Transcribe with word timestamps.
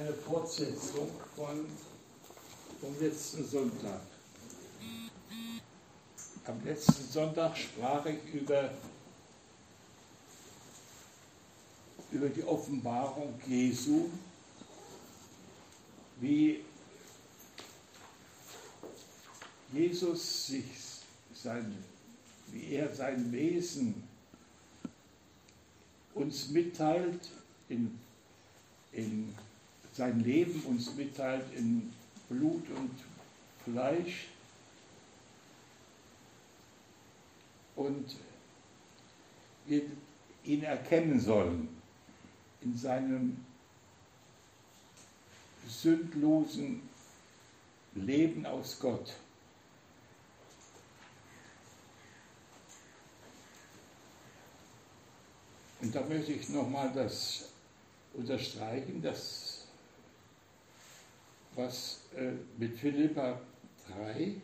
eine 0.00 0.14
Fortsetzung 0.14 1.10
von, 1.36 1.66
vom 2.80 3.00
letzten 3.00 3.46
Sonntag. 3.46 4.00
Am 6.46 6.64
letzten 6.64 7.06
Sonntag 7.06 7.56
sprach 7.56 8.06
ich 8.06 8.32
über, 8.32 8.70
über 12.10 12.28
die 12.30 12.42
Offenbarung 12.44 13.38
Jesu, 13.46 14.08
wie 16.18 16.64
Jesus 19.72 20.46
sich 20.46 20.64
sein, 21.34 21.76
wie 22.50 22.72
er 22.72 22.92
sein 22.94 23.30
Wesen 23.30 24.02
uns 26.14 26.48
mitteilt, 26.48 27.28
in, 27.68 27.98
in 28.92 29.34
sein 30.00 30.20
Leben 30.20 30.62
uns 30.62 30.94
mitteilt 30.94 31.44
in 31.54 31.92
Blut 32.30 32.66
und 32.70 32.90
Fleisch 33.64 34.28
und 37.76 38.16
wir 39.66 39.82
ihn 40.44 40.62
erkennen 40.62 41.20
sollen 41.20 41.68
in 42.62 42.74
seinem 42.74 43.44
sündlosen 45.68 46.80
Leben 47.94 48.46
aus 48.46 48.80
Gott. 48.80 49.12
Und 55.82 55.94
da 55.94 56.00
möchte 56.06 56.32
ich 56.32 56.48
nochmal 56.48 56.90
das 56.94 57.50
unterstreichen, 58.14 59.02
dass 59.02 59.49
was 61.60 62.02
äh, 62.16 62.32
mit 62.58 62.76
Philippa 62.78 63.40
3, 63.88 64.34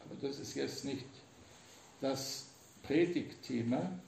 aber 0.00 0.14
das 0.20 0.38
ist 0.38 0.54
jetzt 0.54 0.84
nicht 0.84 1.06
das 2.00 2.46
Predigtthema, 2.82 3.98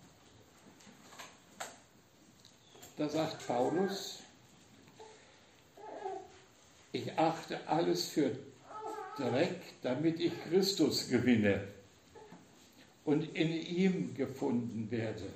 da 2.97 3.09
sagt 3.09 3.47
Paulus, 3.47 4.21
ich 6.93 7.19
achte 7.19 7.67
alles 7.69 8.09
für 8.09 8.37
Dreck, 9.19 9.61
damit 9.83 10.21
ich 10.21 10.33
Christus 10.49 11.09
gewinne 11.09 11.69
und 13.05 13.35
in 13.35 13.53
ihm 13.53 14.15
gefunden 14.15 14.91
werde 14.91 15.31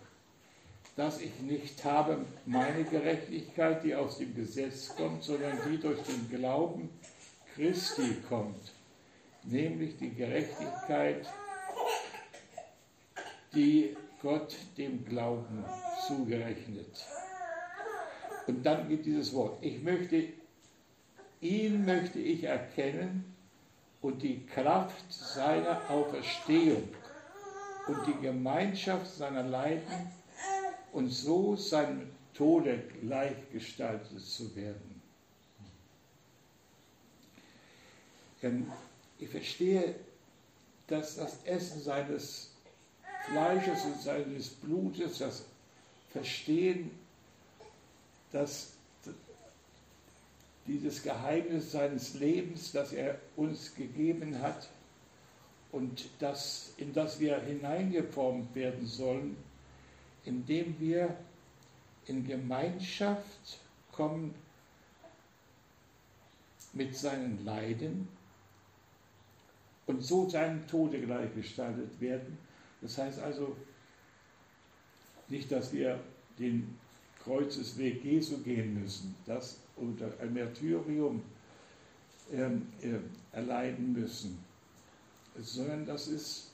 dass 1.00 1.18
ich 1.22 1.40
nicht 1.40 1.82
habe 1.82 2.26
meine 2.44 2.84
Gerechtigkeit, 2.84 3.82
die 3.82 3.94
aus 3.94 4.18
dem 4.18 4.34
Gesetz 4.34 4.94
kommt, 4.94 5.24
sondern 5.24 5.58
die 5.66 5.78
durch 5.78 5.98
den 6.02 6.28
Glauben 6.28 6.90
Christi 7.54 8.16
kommt, 8.28 8.74
nämlich 9.44 9.96
die 9.96 10.10
Gerechtigkeit, 10.10 11.26
die 13.54 13.96
Gott 14.20 14.54
dem 14.76 15.02
Glauben 15.06 15.64
zugerechnet. 16.06 17.06
Und 18.46 18.62
dann 18.66 18.86
gibt 18.90 19.06
dieses 19.06 19.32
Wort, 19.32 19.56
ich 19.62 19.82
möchte, 19.82 20.24
ihn 21.40 21.86
möchte 21.86 22.18
ich 22.18 22.44
erkennen 22.44 23.34
und 24.02 24.22
die 24.22 24.44
Kraft 24.44 25.10
seiner 25.10 25.80
Auferstehung 25.88 26.90
und 27.86 28.06
die 28.06 28.20
Gemeinschaft 28.20 29.06
seiner 29.06 29.44
Leiden 29.44 30.19
und 30.92 31.08
so 31.10 31.56
seinem 31.56 32.08
Tode 32.34 32.82
gleichgestaltet 33.02 34.20
zu 34.20 34.54
werden. 34.56 35.00
Denn 38.42 38.66
ich 39.18 39.28
verstehe, 39.28 39.94
dass 40.86 41.16
das 41.16 41.44
Essen 41.44 41.82
seines 41.82 42.50
Fleisches 43.26 43.84
und 43.84 44.00
seines 44.00 44.48
Blutes, 44.48 45.18
das 45.18 45.44
Verstehen, 46.10 46.90
dass 48.32 48.72
dieses 50.66 51.02
Geheimnis 51.02 51.72
seines 51.72 52.14
Lebens, 52.14 52.72
das 52.72 52.92
er 52.92 53.18
uns 53.36 53.74
gegeben 53.74 54.40
hat 54.40 54.68
und 55.72 56.08
das, 56.18 56.72
in 56.76 56.92
das 56.92 57.20
wir 57.20 57.40
hineingeformt 57.40 58.54
werden 58.54 58.86
sollen, 58.86 59.36
indem 60.24 60.78
wir 60.78 61.16
in 62.06 62.26
Gemeinschaft 62.26 63.60
kommen 63.92 64.34
mit 66.72 66.96
seinen 66.96 67.44
Leiden 67.44 68.08
und 69.86 70.02
so 70.02 70.28
seinem 70.28 70.66
Tode 70.66 71.00
gleichgestaltet 71.00 72.00
werden. 72.00 72.38
Das 72.80 72.96
heißt 72.98 73.20
also 73.20 73.56
nicht, 75.28 75.50
dass 75.50 75.72
wir 75.72 76.00
den 76.38 76.78
Kreuzesweg 77.22 78.04
Jesu 78.04 78.38
gehen 78.38 78.80
müssen, 78.80 79.14
das 79.26 79.60
unter 79.76 80.12
ein 80.20 80.32
Märtyrium 80.32 81.22
ähm, 82.32 82.66
äh, 82.80 82.98
erleiden 83.36 83.92
müssen, 83.92 84.42
sondern 85.38 85.86
das 85.86 86.08
ist 86.08 86.50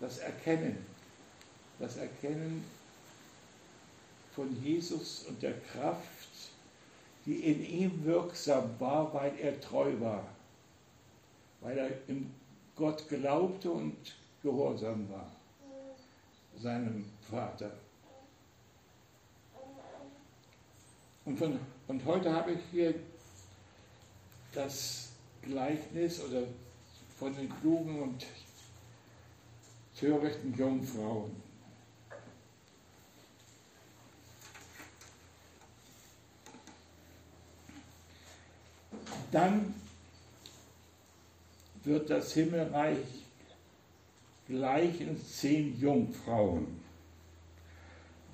das 0.00 0.18
Erkennen 0.18 0.89
das 1.80 1.96
Erkennen 1.96 2.62
von 4.34 4.62
Jesus 4.62 5.24
und 5.28 5.42
der 5.42 5.58
Kraft, 5.60 6.28
die 7.26 7.40
in 7.40 7.64
ihm 7.64 8.04
wirksam 8.04 8.78
war, 8.78 9.12
weil 9.12 9.32
er 9.40 9.60
treu 9.60 9.92
war, 9.98 10.26
weil 11.60 11.78
er 11.78 11.90
in 12.06 12.32
Gott 12.76 13.08
glaubte 13.08 13.70
und 13.70 13.96
gehorsam 14.42 15.08
war, 15.10 15.30
seinem 16.58 17.04
Vater. 17.30 17.72
Und, 21.24 21.38
von, 21.38 21.58
und 21.88 22.04
heute 22.04 22.32
habe 22.32 22.52
ich 22.52 22.60
hier 22.70 22.94
das 24.52 25.10
Gleichnis 25.42 26.22
oder 26.22 26.42
von 27.18 27.34
den 27.34 27.48
klugen 27.60 28.02
und 28.02 28.26
törichten 29.98 30.54
Jungfrauen. 30.56 31.49
Dann 39.30 39.74
wird 41.84 42.10
das 42.10 42.32
Himmelreich 42.32 42.98
gleichen 44.46 45.20
zehn 45.24 45.78
Jungfrauen. 45.78 46.80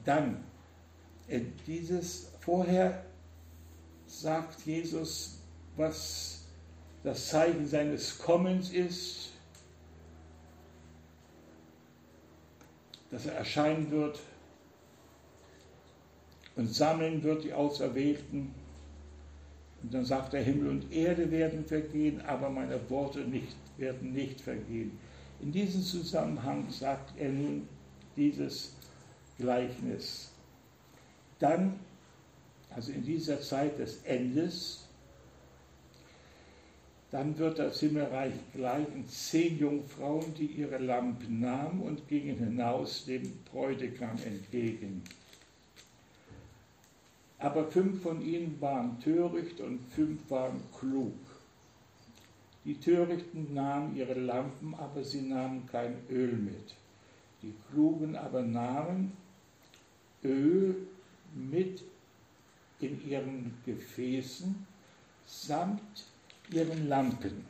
Dann, 0.04 0.44
äh, 1.28 1.40
dieses 1.66 2.28
vorher 2.40 3.04
sagt 4.06 4.64
Jesus, 4.64 5.38
was 5.76 6.44
das 7.02 7.28
Zeichen 7.28 7.66
seines 7.66 8.18
Kommens 8.18 8.70
ist, 8.70 9.32
dass 13.10 13.26
er 13.26 13.34
erscheinen 13.34 13.90
wird 13.90 14.18
und 16.56 16.74
sammeln 16.74 17.22
wird 17.22 17.44
die 17.44 17.52
Auserwählten 17.52 18.54
und 19.86 19.94
dann 19.94 20.04
sagt 20.04 20.34
er, 20.34 20.42
Himmel 20.42 20.68
und 20.70 20.92
Erde 20.92 21.30
werden 21.30 21.64
vergehen, 21.64 22.20
aber 22.22 22.50
meine 22.50 22.90
Worte 22.90 23.20
nicht, 23.20 23.54
werden 23.76 24.12
nicht 24.12 24.40
vergehen. 24.40 24.98
In 25.40 25.52
diesem 25.52 25.80
Zusammenhang 25.80 26.68
sagt 26.70 27.16
er 27.16 27.30
nun 27.30 27.68
dieses 28.16 28.72
Gleichnis. 29.38 30.32
Dann, 31.38 31.78
also 32.70 32.90
in 32.90 33.04
dieser 33.04 33.40
Zeit 33.40 33.78
des 33.78 34.02
Endes, 34.02 34.88
dann 37.12 37.38
wird 37.38 37.60
das 37.60 37.78
Himmelreich 37.78 38.32
gleichen 38.56 39.08
zehn 39.08 39.56
Jungfrauen, 39.56 40.34
die 40.34 40.46
ihre 40.46 40.78
Lampen 40.78 41.38
nahmen 41.38 41.80
und 41.80 42.08
gingen 42.08 42.38
hinaus 42.38 43.04
dem 43.04 43.22
Bräutigam 43.52 44.18
entgegen. 44.24 45.04
Aber 47.38 47.70
fünf 47.70 48.02
von 48.02 48.22
ihnen 48.22 48.60
waren 48.60 48.98
töricht 49.00 49.60
und 49.60 49.80
fünf 49.90 50.30
waren 50.30 50.60
klug. 50.78 51.14
Die 52.64 52.80
Törichten 52.80 53.54
nahmen 53.54 53.94
ihre 53.96 54.14
Lampen, 54.14 54.74
aber 54.74 55.04
sie 55.04 55.22
nahmen 55.22 55.68
kein 55.70 55.96
Öl 56.10 56.32
mit. 56.32 56.74
Die 57.42 57.54
Klugen 57.70 58.16
aber 58.16 58.42
nahmen 58.42 59.12
Öl 60.24 60.74
mit 61.34 61.82
in 62.80 63.08
ihren 63.08 63.54
Gefäßen 63.64 64.66
samt 65.26 66.06
ihren 66.50 66.88
Lampen. 66.88 67.44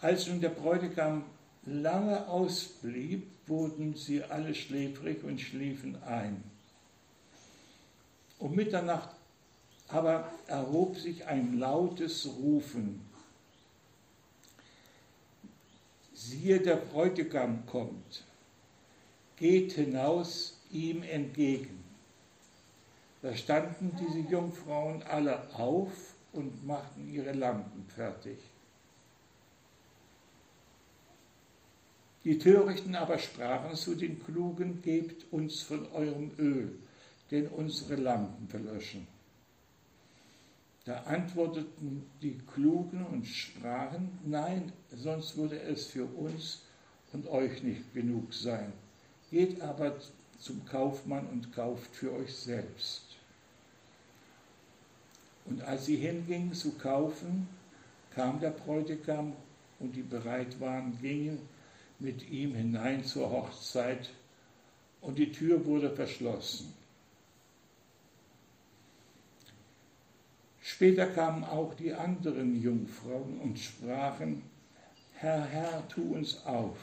Als 0.00 0.26
nun 0.28 0.40
der 0.40 0.50
Bräutigam 0.50 1.24
lange 1.66 2.26
ausblieb, 2.28 3.26
wurden 3.46 3.94
sie 3.94 4.22
alle 4.22 4.54
schläfrig 4.54 5.24
und 5.24 5.40
schliefen 5.40 6.02
ein. 6.04 6.49
Um 8.40 8.54
Mitternacht 8.54 9.10
aber 9.88 10.30
erhob 10.46 10.96
sich 10.96 11.26
ein 11.26 11.58
lautes 11.58 12.26
Rufen. 12.26 13.04
Siehe, 16.14 16.60
der 16.60 16.76
Bräutigam 16.76 17.66
kommt, 17.66 18.24
geht 19.36 19.72
hinaus 19.72 20.58
ihm 20.70 21.02
entgegen. 21.02 21.82
Da 23.22 23.34
standen 23.36 23.92
diese 24.00 24.20
Jungfrauen 24.20 25.02
alle 25.02 25.54
auf 25.54 26.14
und 26.32 26.66
machten 26.66 27.12
ihre 27.12 27.32
Lampen 27.32 27.84
fertig. 27.94 28.38
Die 32.24 32.38
Törichten 32.38 32.94
aber 32.94 33.18
sprachen 33.18 33.74
zu 33.74 33.94
den 33.94 34.22
Klugen, 34.22 34.82
gebt 34.82 35.30
uns 35.32 35.62
von 35.62 35.90
eurem 35.92 36.30
Öl, 36.38 36.78
denn 37.30 37.46
unsere 37.48 37.96
Lampen 37.96 38.48
verlöschen. 38.48 39.06
Da 40.84 41.02
antworteten 41.02 42.04
die 42.22 42.38
Klugen 42.52 43.04
und 43.06 43.26
sprachen, 43.26 44.18
nein, 44.24 44.72
sonst 44.90 45.36
würde 45.36 45.60
es 45.60 45.86
für 45.86 46.04
uns 46.04 46.62
und 47.12 47.28
euch 47.28 47.62
nicht 47.62 47.92
genug 47.94 48.32
sein. 48.32 48.72
Geht 49.30 49.60
aber 49.60 49.96
zum 50.38 50.64
Kaufmann 50.64 51.26
und 51.26 51.52
kauft 51.52 51.94
für 51.94 52.12
euch 52.12 52.34
selbst. 52.34 53.02
Und 55.44 55.62
als 55.62 55.86
sie 55.86 55.96
hingingen 55.96 56.54
zu 56.54 56.72
kaufen, 56.72 57.48
kam 58.14 58.40
der 58.40 58.50
Bräutigam 58.50 59.34
und 59.78 59.94
die 59.94 60.02
bereit 60.02 60.60
waren, 60.60 60.98
gingen 61.00 61.40
mit 61.98 62.28
ihm 62.30 62.54
hinein 62.54 63.04
zur 63.04 63.30
Hochzeit 63.30 64.10
und 65.00 65.18
die 65.18 65.30
Tür 65.30 65.64
wurde 65.64 65.90
verschlossen. 65.90 66.79
Später 70.80 71.08
kamen 71.08 71.44
auch 71.44 71.74
die 71.74 71.92
anderen 71.92 72.58
Jungfrauen 72.62 73.38
und 73.40 73.58
sprachen, 73.58 74.42
Herr, 75.12 75.44
Herr, 75.44 75.86
tu 75.88 76.14
uns 76.14 76.42
auf. 76.46 76.78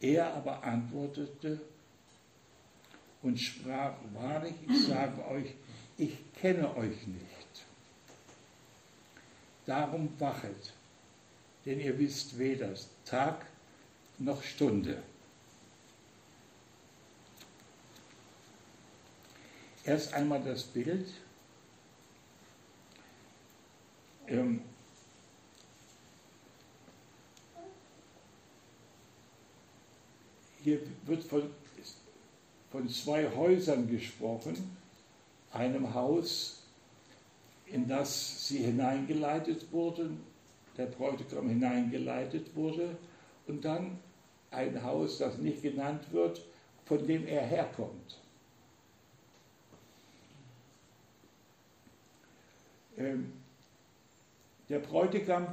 Er 0.00 0.32
aber 0.32 0.64
antwortete 0.64 1.60
und 3.20 3.38
sprach, 3.38 3.92
wahrlich, 4.14 4.54
ich 4.66 4.86
sage 4.86 5.22
euch, 5.28 5.52
ich 5.98 6.16
kenne 6.40 6.74
euch 6.78 7.06
nicht. 7.06 7.66
Darum 9.66 10.08
wachet, 10.18 10.72
denn 11.66 11.78
ihr 11.78 11.98
wisst 11.98 12.38
weder 12.38 12.72
Tag 13.04 13.44
noch 14.16 14.42
Stunde. 14.42 15.02
Erst 19.84 20.14
einmal 20.14 20.42
das 20.42 20.62
Bild. 20.62 21.06
Ähm, 24.28 24.60
hier 30.62 30.80
wird 31.06 31.24
von, 31.24 31.50
von 32.70 32.88
zwei 32.90 33.34
Häusern 33.34 33.88
gesprochen, 33.88 34.76
einem 35.52 35.94
Haus, 35.94 36.62
in 37.66 37.88
das 37.88 38.48
sie 38.48 38.58
hineingeleitet 38.58 39.72
wurden, 39.72 40.20
der 40.76 40.86
Bräutigam 40.86 41.48
hineingeleitet 41.48 42.54
wurde, 42.54 42.96
und 43.46 43.64
dann 43.64 43.98
ein 44.50 44.82
Haus, 44.82 45.18
das 45.18 45.38
nicht 45.38 45.62
genannt 45.62 46.04
wird, 46.12 46.42
von 46.84 47.06
dem 47.06 47.26
er 47.26 47.42
herkommt. 47.46 48.18
Ähm, 52.98 53.37
der 54.68 54.80
Bräutigam, 54.80 55.46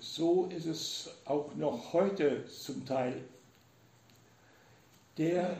so 0.00 0.46
ist 0.46 0.66
es 0.66 1.10
auch 1.24 1.54
noch 1.56 1.92
heute 1.92 2.46
zum 2.46 2.86
Teil, 2.86 3.24
der 5.18 5.56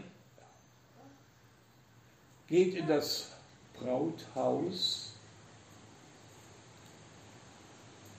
geht 2.47 2.75
in 2.75 2.87
das 2.87 3.33
Brauthaus 3.75 5.13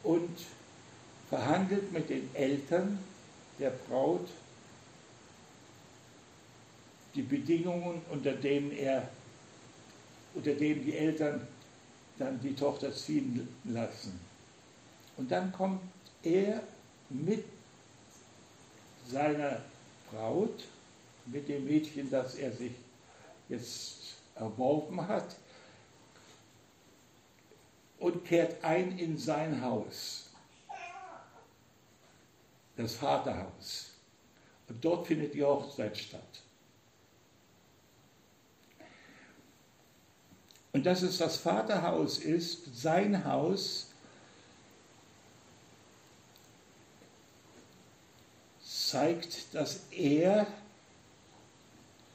und 0.04 0.38
verhandelt 1.30 1.92
mit 1.94 2.10
den 2.10 2.30
Eltern 2.36 3.00
der 3.60 3.70
Braut 3.70 4.28
die 7.16 7.22
Bedingungen, 7.22 8.02
unter 8.10 8.34
denen 8.34 8.72
er, 8.72 9.10
unter 10.36 10.54
denen 10.54 10.86
die 10.86 10.96
Eltern 10.96 11.48
dann 12.20 12.40
die 12.42 12.54
Tochter 12.54 12.94
ziehen 12.94 13.48
lassen. 13.64 14.27
Und 15.18 15.32
dann 15.32 15.52
kommt 15.52 15.82
er 16.24 16.62
mit 17.10 17.44
seiner 19.08 19.62
Braut, 20.12 20.64
mit 21.26 21.48
dem 21.50 21.66
Mädchen, 21.66 22.10
das 22.10 22.36
er 22.36 22.52
sich 22.52 22.72
jetzt 23.50 24.16
erworben 24.36 25.08
hat, 25.08 25.36
und 28.00 28.24
kehrt 28.26 28.64
ein 28.64 28.98
in 29.00 29.18
sein 29.18 29.62
Haus 29.62 30.28
das 32.78 32.94
Vaterhaus. 32.96 33.88
Und 34.70 34.84
dort 34.84 35.08
findet 35.08 35.34
die 35.34 35.44
Hochzeit 35.44 35.98
statt. 35.98 36.22
Und 40.72 40.86
dass 40.86 41.02
es 41.02 41.18
das 41.18 41.38
Vaterhaus 41.38 42.20
ist, 42.20 42.80
sein 42.80 43.26
Haus, 43.26 43.87
zeigt, 48.90 49.54
dass 49.54 49.82
er 49.92 50.48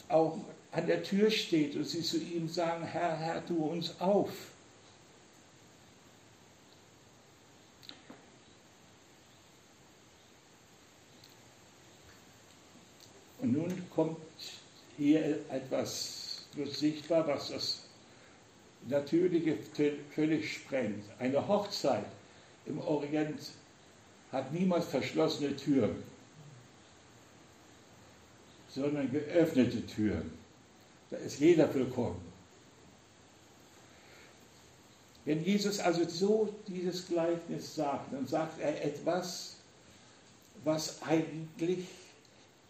auch 0.08 0.38
an 0.72 0.86
der 0.86 1.02
Tür 1.02 1.30
steht 1.30 1.76
und 1.76 1.84
sie 1.84 2.02
zu 2.02 2.18
ihm 2.18 2.48
sagen, 2.48 2.84
Herr, 2.84 3.16
Herr, 3.16 3.46
tu 3.46 3.66
uns 3.66 4.00
auf. 4.00 4.30
Und 13.40 13.52
nun 13.52 13.90
kommt 13.90 14.16
hier 14.96 15.40
etwas 15.50 16.44
sichtbar, 16.64 17.26
was 17.26 17.50
das 17.50 17.80
Natürliche 18.88 19.58
völlig 20.14 20.54
sprengt. 20.54 21.04
Eine 21.18 21.46
Hochzeit 21.48 22.06
im 22.66 22.78
Orient 22.78 23.40
hat 24.30 24.52
niemals 24.52 24.86
verschlossene 24.86 25.56
Türen, 25.56 26.02
sondern 28.74 29.10
geöffnete 29.10 29.86
Türen. 29.86 30.30
Da 31.10 31.16
ist 31.18 31.40
jeder 31.40 31.72
willkommen. 31.74 32.20
Wenn 35.24 35.44
Jesus 35.44 35.78
also 35.78 36.08
so 36.08 36.52
dieses 36.66 37.06
Gleichnis 37.06 37.74
sagt, 37.74 38.12
dann 38.12 38.26
sagt 38.26 38.60
er 38.60 38.84
etwas, 38.84 39.56
was 40.64 41.00
eigentlich 41.02 41.86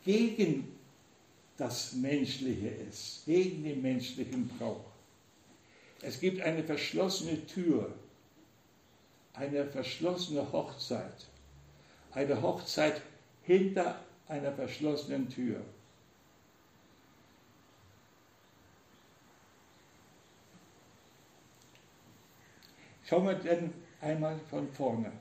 gegen 0.04 0.76
das 1.56 1.92
Menschliche 1.92 2.68
ist, 2.68 3.22
gegen 3.24 3.62
den 3.62 3.80
menschlichen 3.80 4.48
Brauch. 4.48 4.84
Es 6.02 6.18
gibt 6.18 6.40
eine 6.42 6.64
verschlossene 6.64 7.46
Tür, 7.46 7.90
eine 9.34 9.64
verschlossene 9.66 10.50
Hochzeit, 10.50 11.26
eine 12.10 12.42
Hochzeit 12.42 13.00
hinter 13.44 13.98
einer 14.28 14.52
verschlossenen 14.52 15.28
Tür. 15.28 15.62
Schauen 23.12 23.26
wir 23.26 23.34
denn 23.34 23.74
einmal 24.00 24.40
von 24.48 24.66
vorne. 24.72 25.12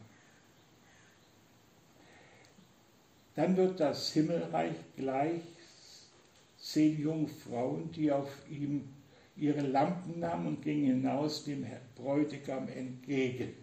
Dann 3.36 3.58
wird 3.58 3.82
das 3.82 4.14
Himmelreich 4.14 4.78
gleich 4.96 5.42
zehn 6.58 7.02
Jungfrauen, 7.02 7.92
die 7.92 8.10
auf 8.10 8.30
ihm 8.50 8.88
ihre 9.36 9.60
Lampen 9.60 10.22
nahmen 10.22 10.48
und 10.48 10.62
gingen 10.62 11.02
hinaus 11.02 11.44
dem 11.44 11.68
Bräutigam 11.98 12.70
entgegen. 12.70 13.54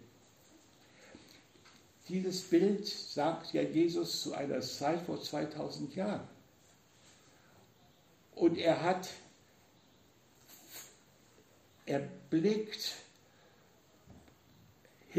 Dieses 2.07 2.43
Bild 2.43 2.85
sagt 2.85 3.51
ja 3.53 3.63
Jesus 3.63 4.21
zu 4.21 4.35
einer 4.35 4.61
Zeit 4.61 5.01
vor 5.01 5.19
2000 5.19 5.95
Jahren. 5.95 6.27
Und 8.35 8.59
er 8.59 8.79
hat, 8.83 9.09
er 11.87 12.07
blickt 12.29 13.08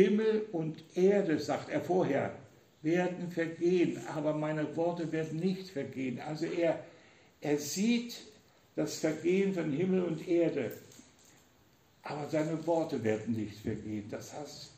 Himmel 0.01 0.47
und 0.53 0.83
Erde, 0.95 1.39
sagt 1.39 1.69
er 1.69 1.83
vorher, 1.83 2.33
werden 2.83 3.31
vergehen, 3.31 4.01
aber 4.15 4.33
meine 4.33 4.75
Worte 4.77 5.13
werden 5.13 5.39
nicht 5.39 5.69
vergehen. 5.69 6.19
Also 6.21 6.47
er, 6.47 6.83
er 7.43 7.59
sieht 7.59 8.23
das 8.77 8.97
Vergehen 8.97 9.53
von 9.53 9.71
Himmel 9.71 10.03
und 10.05 10.27
Erde. 10.27 10.73
Aber 12.03 12.27
seine 12.31 12.67
Worte 12.67 13.05
werden 13.05 13.35
nicht 13.37 13.59
vergehen. 13.59 14.07
Das 14.11 14.33
heißt, 14.33 14.71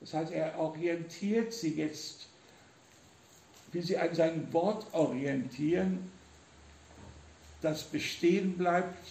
das 0.00 0.14
heißt, 0.14 0.32
er 0.32 0.58
orientiert 0.58 1.52
sie 1.52 1.74
jetzt, 1.74 2.26
wie 3.70 3.80
sie 3.80 3.96
an 3.96 4.14
sein 4.14 4.52
Wort 4.52 4.86
orientieren, 4.92 6.10
das 7.60 7.84
bestehen 7.84 8.56
bleibt, 8.56 9.06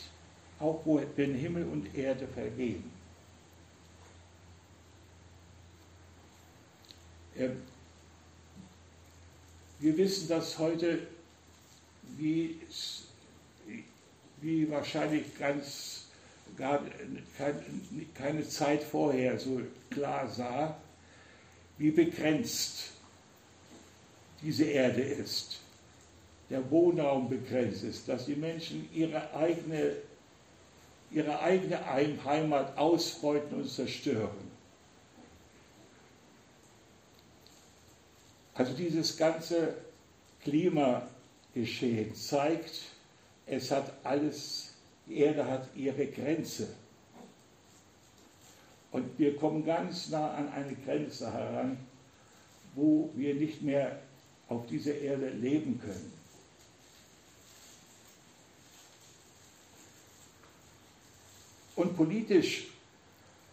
auch 0.59 0.81
wenn 1.15 1.35
Himmel 1.35 1.63
und 1.65 1.95
Erde 1.95 2.27
vergehen. 2.27 2.96
Wir 9.79 9.97
wissen, 9.97 10.27
dass 10.27 10.57
heute, 10.57 10.99
wie, 12.17 12.59
wie 14.41 14.69
wahrscheinlich 14.69 15.37
ganz 15.37 16.05
gar 16.57 16.81
keine 18.15 18.47
Zeit 18.47 18.83
vorher 18.83 19.39
so 19.39 19.61
klar 19.89 20.27
sah, 20.29 20.77
wie 21.77 21.91
begrenzt 21.91 22.91
diese 24.41 24.65
Erde 24.65 25.01
ist, 25.01 25.59
der 26.49 26.69
Wohnraum 26.71 27.29
begrenzt 27.29 27.83
ist, 27.83 28.07
dass 28.07 28.25
die 28.25 28.35
Menschen 28.35 28.89
ihre 28.93 29.33
eigene, 29.35 29.97
ihre 31.11 31.39
eigene 31.39 31.85
Heimat 31.85 32.77
ausbeuten 32.77 33.61
und 33.61 33.69
zerstören. 33.69 34.46
Also 38.57 38.73
dieses 38.73 39.15
ganze 39.15 39.75
Klimageschehen 40.41 42.15
zeigt, 42.15 42.81
es 43.45 43.69
hat 43.69 43.93
alles, 44.03 44.73
die 45.05 45.19
Erde 45.19 45.45
hat 45.45 45.67
ihre 45.75 46.07
Grenze. 46.07 46.67
Und 48.91 49.19
wir 49.19 49.37
kommen 49.37 49.63
ganz 49.63 50.09
nah 50.09 50.31
an 50.33 50.49
eine 50.49 50.73
Grenze 50.73 51.31
heran, 51.31 51.77
wo 52.73 53.11
wir 53.13 53.35
nicht 53.35 53.61
mehr 53.61 53.99
auf 54.47 54.65
dieser 54.65 54.95
Erde 54.95 55.29
leben 55.29 55.79
können. 55.79 56.13
Und 61.75 61.95
politisch 61.95 62.69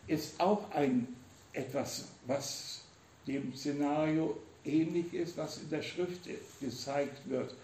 ist 0.07 0.41
auch 0.41 0.71
ein 0.71 1.15
etwas, 1.53 2.07
was 2.27 2.81
dem 3.27 3.55
Szenario 3.55 4.39
ähnlich 4.65 5.13
ist, 5.13 5.37
was 5.37 5.59
in 5.59 5.71
der 5.71 5.83
Schrift 5.83 6.29
gezeigt 6.61 7.29
wird, 7.29 7.55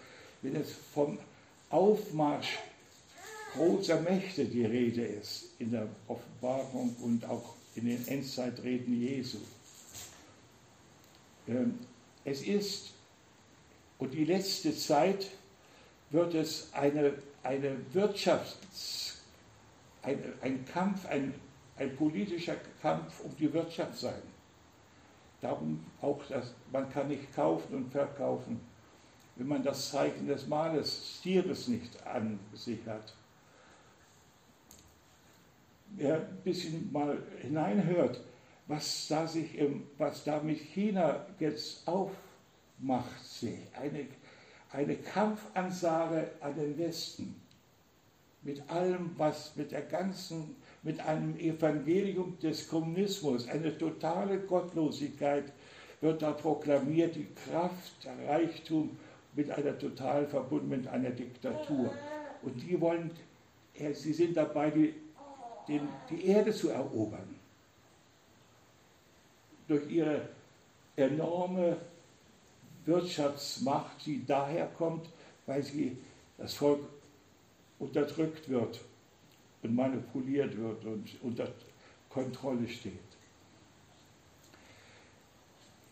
wenn 0.41 0.55
es 0.55 0.71
vom 0.93 1.17
Aufmarsch 1.69 2.59
großer 3.53 4.01
Mächte 4.01 4.45
die 4.45 4.65
Rede 4.65 5.05
ist 5.05 5.49
in 5.59 5.71
der 5.71 5.87
Offenbarung 6.07 6.95
und 7.01 7.25
auch 7.25 7.55
in 7.75 7.85
den 7.85 8.07
Endzeitreden 8.07 8.99
Jesu. 8.99 9.37
Ähm, 11.47 11.79
es 12.23 12.41
ist, 12.43 12.91
und 13.97 14.13
die 14.13 14.25
letzte 14.25 14.75
Zeit 14.75 15.27
wird 16.11 16.33
es 16.33 16.69
eine, 16.73 17.13
eine 17.43 17.77
Wirtschafts-, 17.93 19.15
ein, 20.03 20.21
ein 20.41 20.65
Kampf, 20.65 21.05
ein, 21.07 21.33
ein 21.77 21.95
politischer 21.95 22.55
Kampf 22.81 23.21
um 23.21 23.35
die 23.37 23.51
Wirtschaft 23.51 23.97
sein. 23.97 24.21
Darum 25.41 25.83
auch, 26.01 26.23
dass 26.27 26.53
man 26.71 26.89
kann 26.91 27.07
nicht 27.07 27.33
kaufen 27.35 27.75
und 27.75 27.91
verkaufen, 27.91 28.61
wenn 29.35 29.47
man 29.47 29.63
das 29.63 29.89
Zeichen 29.89 30.27
des 30.27 30.47
Males, 30.47 30.99
des 30.99 31.21
Tieres 31.21 31.67
nicht 31.67 32.05
an 32.05 32.39
sich 32.53 32.79
hat. 32.85 33.15
Wer 35.95 36.15
ein 36.15 36.37
bisschen 36.43 36.91
mal 36.91 37.17
hineinhört, 37.41 38.21
was 38.67 39.07
da, 39.07 39.27
sich 39.27 39.57
im, 39.57 39.87
was 39.97 40.23
da 40.23 40.39
mit 40.41 40.59
China 40.59 41.25
jetzt 41.39 41.87
aufmacht, 41.87 43.25
sich 43.25 43.57
eine, 43.73 44.05
eine 44.71 44.95
Kampfansage 44.95 46.31
an 46.39 46.55
den 46.55 46.77
Westen 46.77 47.41
mit 48.43 48.69
allem, 48.69 49.11
was 49.17 49.55
mit 49.55 49.71
der 49.71 49.81
ganzen 49.81 50.55
mit 50.83 50.99
einem 51.01 51.37
Evangelium 51.37 52.39
des 52.39 52.67
Kommunismus, 52.67 53.47
eine 53.47 53.77
totale 53.77 54.39
Gottlosigkeit 54.39 55.51
wird 56.01 56.21
da 56.21 56.31
proklamiert, 56.31 57.15
die 57.15 57.27
Kraft, 57.45 58.03
der 58.03 58.27
Reichtum 58.27 58.97
mit 59.33 59.51
einer 59.51 59.77
total 59.77 60.25
verbunden 60.25 60.69
mit 60.69 60.87
einer 60.87 61.11
Diktatur. 61.11 61.93
Und 62.41 62.61
die 62.61 62.79
wollen, 62.81 63.11
sie 63.93 64.13
sind 64.13 64.35
dabei, 64.35 64.71
die, 64.71 64.95
den, 65.67 65.87
die 66.09 66.25
Erde 66.25 66.51
zu 66.51 66.69
erobern. 66.69 67.35
Durch 69.67 69.89
ihre 69.89 70.27
enorme 70.95 71.77
Wirtschaftsmacht, 72.85 74.05
die 74.05 74.25
daher 74.25 74.65
kommt, 74.65 75.07
weil 75.45 75.61
sie 75.61 75.95
das 76.37 76.55
Volk 76.55 76.79
unterdrückt 77.77 78.49
wird 78.49 78.81
und 79.63 79.75
manipuliert 79.75 80.57
wird 80.57 80.83
und 80.85 81.07
unter 81.21 81.47
Kontrolle 82.09 82.67
steht. 82.67 82.93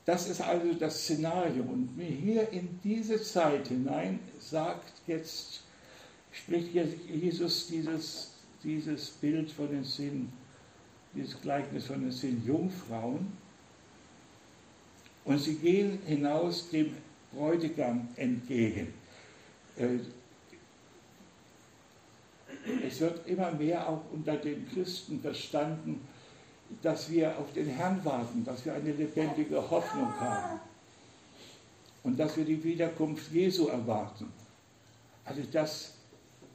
Das 0.06 0.28
ist 0.28 0.42
also 0.42 0.74
das 0.74 1.04
Szenario. 1.04 1.62
Und 1.62 1.96
mir 1.96 2.10
hier 2.10 2.50
in 2.50 2.80
diese 2.84 3.22
Zeit 3.22 3.68
hinein 3.68 4.20
sagt 4.40 4.92
jetzt, 5.06 5.62
spricht 6.32 6.74
Jesus 6.74 7.68
dieses, 7.68 8.32
dieses 8.64 9.10
Bild 9.12 9.52
von 9.52 9.70
den 9.70 9.84
zehn, 9.86 10.32
dieses 11.14 11.40
Gleichnis 11.42 11.86
von 11.86 12.02
den 12.02 12.12
zehn 12.12 12.44
Jungfrauen. 12.44 13.32
Und 15.26 15.38
sie 15.38 15.56
gehen 15.56 16.00
hinaus 16.08 16.70
dem 16.72 16.94
Bräutigam 17.32 18.08
entgegen. 18.16 18.88
Es 22.86 23.00
wird 23.00 23.28
immer 23.28 23.52
mehr 23.52 23.88
auch 23.88 24.02
unter 24.12 24.36
den 24.36 24.68
Christen 24.70 25.22
verstanden, 25.22 26.08
dass 26.82 27.10
wir 27.10 27.38
auf 27.38 27.52
den 27.54 27.68
Herrn 27.68 28.04
warten, 28.04 28.44
dass 28.46 28.66
wir 28.66 28.74
eine 28.74 28.92
lebendige 28.92 29.70
Hoffnung 29.70 30.14
haben 30.20 30.60
und 32.04 32.20
dass 32.20 32.38
wir 32.38 32.46
die 32.46 32.64
Wiederkunft 32.64 33.32
Jesu 33.32 33.68
erwarten. 33.68 34.32
Also 35.26 35.42
das 35.52 35.94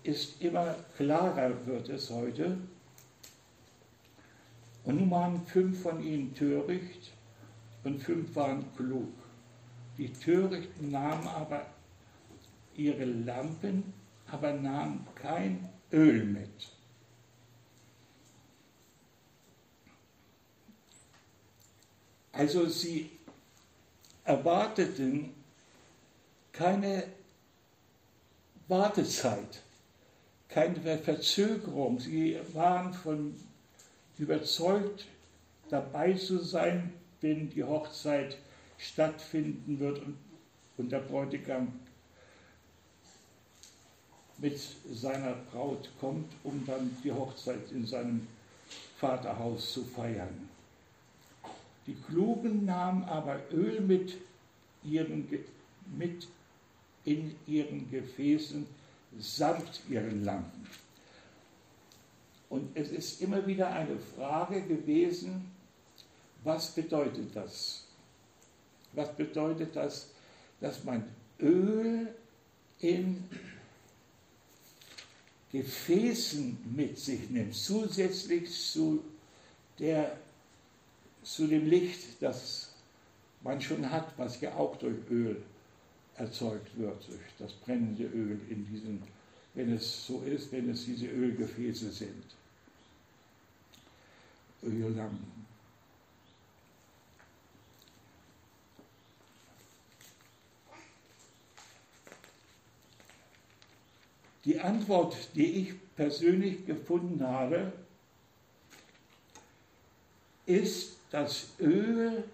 ist 0.03 0.41
immer 0.41 0.77
klarer, 0.97 1.53
wird 1.67 1.89
es 1.89 2.11
heute. 2.11 2.59
Und 4.85 5.01
nun 5.01 5.11
waren 5.11 5.47
fünf 5.47 5.83
von 5.83 6.03
ihnen 6.05 6.35
töricht 6.35 7.13
und 7.85 8.03
fünf 8.03 8.35
waren 8.37 8.65
klug. 8.77 9.09
Die 9.97 10.13
Törichten 10.13 10.91
nahmen 10.91 11.27
aber 11.27 11.67
ihre 12.77 13.05
Lampen, 13.05 13.95
aber 14.31 14.53
nahmen 14.53 15.07
kein 15.15 15.69
Öl 15.95 16.25
mit. 16.25 16.51
Also 22.33 22.67
sie 22.67 23.11
erwarteten 24.25 25.31
keine 26.53 27.05
Wartezeit, 28.67 29.63
keine 30.49 30.99
Verzögerung. 30.99 32.01
Sie 32.01 32.39
waren 32.53 32.93
von 32.93 33.37
überzeugt, 34.19 35.07
dabei 35.69 36.15
zu 36.15 36.39
sein, 36.39 36.93
wenn 37.21 37.51
die 37.51 37.63
Hochzeit 37.63 38.37
stattfinden 38.79 39.79
wird 39.79 40.03
und, 40.77 40.91
der 40.91 40.99
Bräutigam 40.99 41.73
mit 44.39 44.59
seiner 44.93 45.35
Braut 45.53 45.89
kommt, 46.01 46.33
um 46.43 46.65
dann 46.67 46.97
die 47.03 47.13
Hochzeit 47.13 47.71
in 47.73 47.87
seinem 47.87 48.27
Vaterhaus 48.99 49.73
zu 49.73 49.85
feiern. 49.85 50.49
Die 51.87 51.95
Klugen 51.95 52.65
nahmen 52.65 53.05
aber 53.05 53.41
Öl 53.53 53.81
mit, 53.81 54.17
ihren, 54.83 55.29
mit 55.97 56.27
in 57.05 57.35
ihren 57.47 57.91
Gefäßen 57.91 58.67
samt 59.19 59.81
ihren 59.89 60.25
Lampen. 60.25 60.67
Und 62.49 62.77
es 62.77 62.91
ist 62.91 63.21
immer 63.21 63.47
wieder 63.47 63.71
eine 63.71 63.99
Frage 63.99 64.63
gewesen, 64.63 65.51
was 66.43 66.71
bedeutet 66.71 67.35
das? 67.35 67.85
Was 68.93 69.15
bedeutet 69.17 69.75
das, 69.75 70.11
dass 70.61 70.85
man 70.85 71.05
Öl 71.41 72.15
in 72.79 73.25
Gefäßen 75.55 76.59
mit 76.75 76.99
sich 76.99 77.31
nimmt, 77.31 77.55
zusätzlich 77.55 78.51
zu, 78.51 79.03
der, 79.79 80.17
zu 81.23 81.47
dem 81.47 81.67
Licht, 81.69 82.21
das 82.21 82.75
man 83.43 83.61
schon 83.61 83.91
hat, 83.91 84.13
was 84.17 84.41
ja 84.41 84.55
auch 84.55 84.77
durch 84.77 84.97
Öl 85.11 85.43
erzeugt 86.17 86.77
wird, 86.77 87.09
durch 87.09 87.21
das 87.39 87.53
brennende 87.53 88.05
Öl 88.05 88.41
in 88.51 88.67
diesen 88.67 89.03
wenn 89.55 89.73
es 89.73 90.07
so 90.07 90.21
ist, 90.23 90.51
wenn 90.53 90.69
es 90.69 90.85
diese 90.85 91.07
Ölgefäße 91.07 91.91
sind. 91.91 92.25
Öllampen. 94.63 95.34
Die 104.45 104.61
Antwort, 104.61 105.17
die 105.35 105.47
ich 105.47 105.95
persönlich 105.97 106.67
gefunden 106.67 107.27
habe, 107.27 107.73
ist 110.47 110.97
das 111.11 111.49
Öl 111.59 112.25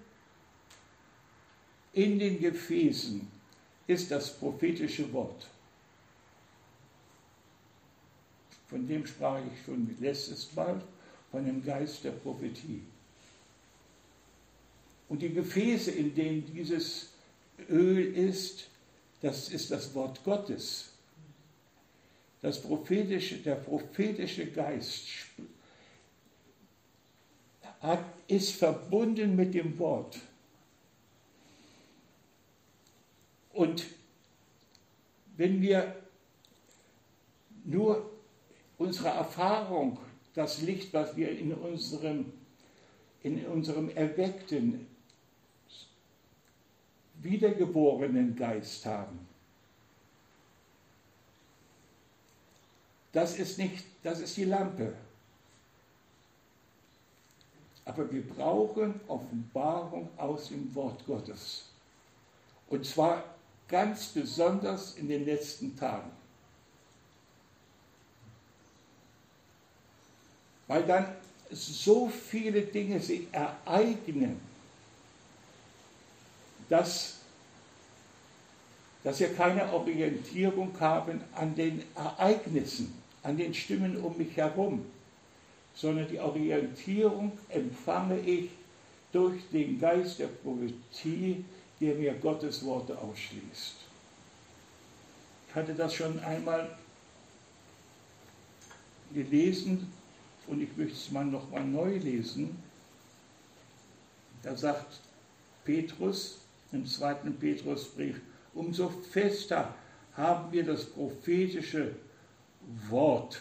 in 1.93 2.19
den 2.19 2.40
Gefäßen, 2.40 3.26
ist 3.87 4.11
das 4.11 4.37
prophetische 4.38 5.12
Wort. 5.12 5.47
Von 8.69 8.87
dem 8.87 9.07
sprach 9.07 9.40
ich 9.45 9.64
schon 9.64 9.97
letztes 10.00 10.52
Mal, 10.55 10.81
von 11.31 11.45
dem 11.45 11.64
Geist 11.64 12.02
der 12.05 12.12
Prophetie. 12.12 12.83
Und 15.09 15.23
die 15.23 15.33
Gefäße, 15.33 15.90
in 15.90 16.14
denen 16.14 16.47
dieses 16.47 17.11
Öl 17.69 18.14
ist, 18.14 18.69
das 19.21 19.49
ist 19.49 19.71
das 19.71 19.93
Wort 19.95 20.23
Gottes. 20.25 20.89
Das 22.42 22.62
prophetische, 22.62 23.37
der 23.38 23.56
prophetische 23.56 24.47
Geist 24.47 25.09
hat, 27.80 28.04
ist 28.28 28.52
verbunden 28.52 29.37
mit 29.37 29.54
dem 29.54 29.78
Wort. 29.78 30.18
Und 33.52 33.85
wenn 35.37 35.61
wir 35.61 35.97
nur 37.64 38.11
unsere 38.78 39.09
Erfahrung, 39.09 39.99
das 40.35 40.62
Licht, 40.62 40.94
was 40.94 41.16
wir 41.16 41.30
in 41.30 41.52
unserem, 41.52 42.32
in 43.23 43.44
unserem 43.47 43.90
erweckten, 43.90 44.87
wiedergeborenen 47.23 48.35
Geist 48.37 48.87
haben, 48.87 49.30
das 53.12 53.38
ist 53.38 53.59
nicht, 53.59 53.85
das 54.02 54.21
ist 54.21 54.37
die 54.37 54.45
Lampe. 54.45 54.93
Aber 57.85 58.11
wir 58.11 58.26
brauchen 58.26 59.00
Offenbarung 59.09 60.09
aus 60.17 60.49
dem 60.49 60.73
Wort 60.75 61.05
Gottes. 61.07 61.64
Und 62.69 62.87
zwar 62.87 63.25
ganz 63.67 64.07
besonders 64.07 64.95
in 64.95 65.09
den 65.09 65.25
letzten 65.25 65.76
Tagen. 65.76 66.11
Weil 70.69 70.85
dann 70.85 71.17
so 71.50 72.09
viele 72.09 72.62
Dinge 72.62 73.00
sich 73.00 73.26
ereignen, 73.33 74.40
dass, 76.69 77.14
dass 79.02 79.19
wir 79.19 79.35
keine 79.35 79.73
Orientierung 79.73 80.79
haben 80.79 81.21
an 81.35 81.57
den 81.57 81.83
Ereignissen, 81.97 83.00
an 83.23 83.37
den 83.37 83.55
Stimmen 83.55 83.97
um 83.99 84.17
mich 84.17 84.37
herum, 84.37 84.85
sondern 85.75 86.09
die 86.09 86.19
Orientierung 86.19 87.33
empfange 87.49 88.19
ich 88.21 88.50
durch 89.12 89.41
den 89.53 89.79
Geist 89.79 90.19
der 90.19 90.29
Prophetie, 90.29 91.45
der 91.81 91.95
mir 91.95 92.15
Gottes 92.15 92.65
Worte 92.65 92.97
ausschließt. 92.99 93.75
Ich 95.49 95.55
hatte 95.55 95.75
das 95.75 95.95
schon 95.95 96.19
einmal 96.21 96.71
gelesen 99.12 99.93
und 100.47 100.62
ich 100.62 100.77
möchte 100.77 100.95
es 100.95 101.11
mal 101.11 101.25
noch 101.25 101.50
mal 101.50 101.65
neu 101.65 101.97
lesen. 101.97 102.57
Da 104.42 104.57
sagt 104.57 105.01
Petrus 105.64 106.38
im 106.73 106.87
zweiten 106.87 107.35
Petrusbrief, 107.35 108.21
umso 108.55 108.88
fester 108.88 109.75
haben 110.16 110.53
wir 110.53 110.64
das 110.64 110.85
prophetische 110.87 111.94
Wort. 112.88 113.40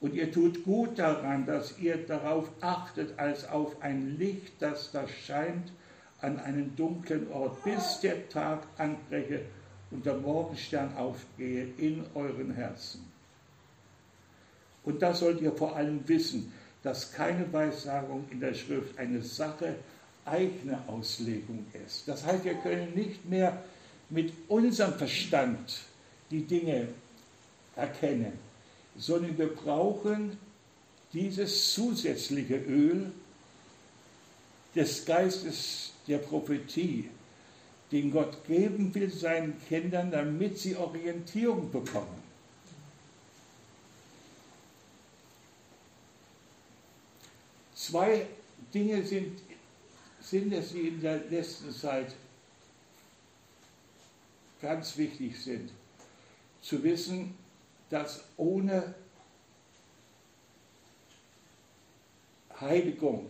Und 0.00 0.14
ihr 0.14 0.32
tut 0.32 0.64
gut 0.64 0.98
daran, 0.98 1.46
dass 1.46 1.78
ihr 1.78 1.96
darauf 1.96 2.48
achtet, 2.60 3.18
als 3.18 3.48
auf 3.48 3.80
ein 3.82 4.18
Licht, 4.18 4.54
das 4.60 4.90
da 4.90 5.06
scheint 5.06 5.72
an 6.20 6.38
einen 6.40 6.74
dunklen 6.76 7.30
Ort, 7.32 7.62
bis 7.64 8.00
der 8.00 8.28
Tag 8.28 8.66
anbreche 8.78 9.42
und 9.90 10.06
der 10.06 10.16
Morgenstern 10.16 10.96
aufgehe 10.96 11.68
in 11.78 12.04
euren 12.14 12.52
Herzen. 12.54 13.04
Und 14.84 15.02
da 15.02 15.14
sollt 15.14 15.40
ihr 15.40 15.52
vor 15.52 15.76
allem 15.76 16.06
wissen, 16.08 16.52
dass 16.82 17.12
keine 17.12 17.52
Weissagung 17.52 18.24
in 18.30 18.40
der 18.40 18.54
Schrift 18.54 18.98
eine 18.98 19.22
Sache 19.22 19.76
eigener 20.24 20.82
Auslegung 20.88 21.64
ist. 21.86 22.08
Das 22.08 22.24
heißt, 22.24 22.44
wir 22.44 22.54
können 22.54 22.94
nicht 22.94 23.28
mehr 23.28 23.62
mit 24.10 24.32
unserem 24.48 24.94
Verstand 24.94 25.82
die 26.30 26.44
Dinge 26.44 26.88
erkennen, 27.76 28.32
sondern 28.96 29.36
wir 29.38 29.54
brauchen 29.54 30.38
dieses 31.12 31.72
zusätzliche 31.72 32.56
Öl 32.56 33.12
des 34.74 35.04
Geistes 35.04 35.92
der 36.06 36.18
Prophetie, 36.18 37.10
den 37.90 38.10
Gott 38.10 38.46
geben 38.46 38.94
will 38.94 39.10
seinen 39.10 39.60
Kindern, 39.68 40.10
damit 40.10 40.58
sie 40.58 40.76
Orientierung 40.76 41.70
bekommen. 41.70 42.22
Zwei 47.74 48.26
Dinge 48.72 49.04
sind, 49.04 49.40
sind 50.20 50.52
es, 50.52 50.72
die 50.72 50.88
in 50.88 51.00
der 51.00 51.18
letzten 51.28 51.72
Zeit 51.72 52.14
ganz 54.62 54.96
wichtig 54.96 55.38
sind. 55.38 55.70
Zu 56.62 56.82
wissen, 56.82 57.34
dass 57.92 58.24
ohne 58.38 58.94
Heiligung 62.58 63.28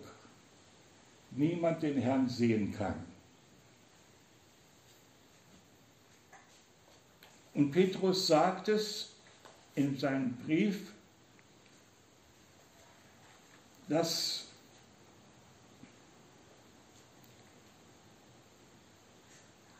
niemand 1.33 1.83
den 1.83 1.98
Herrn 1.98 2.29
sehen 2.29 2.72
kann. 2.72 3.05
Und 7.55 7.72
Petrus 7.72 8.29
sagt 8.29 8.68
es 8.68 9.11
in 9.75 9.98
seinem 9.98 10.37
Brief, 10.37 10.92
dass 13.88 14.46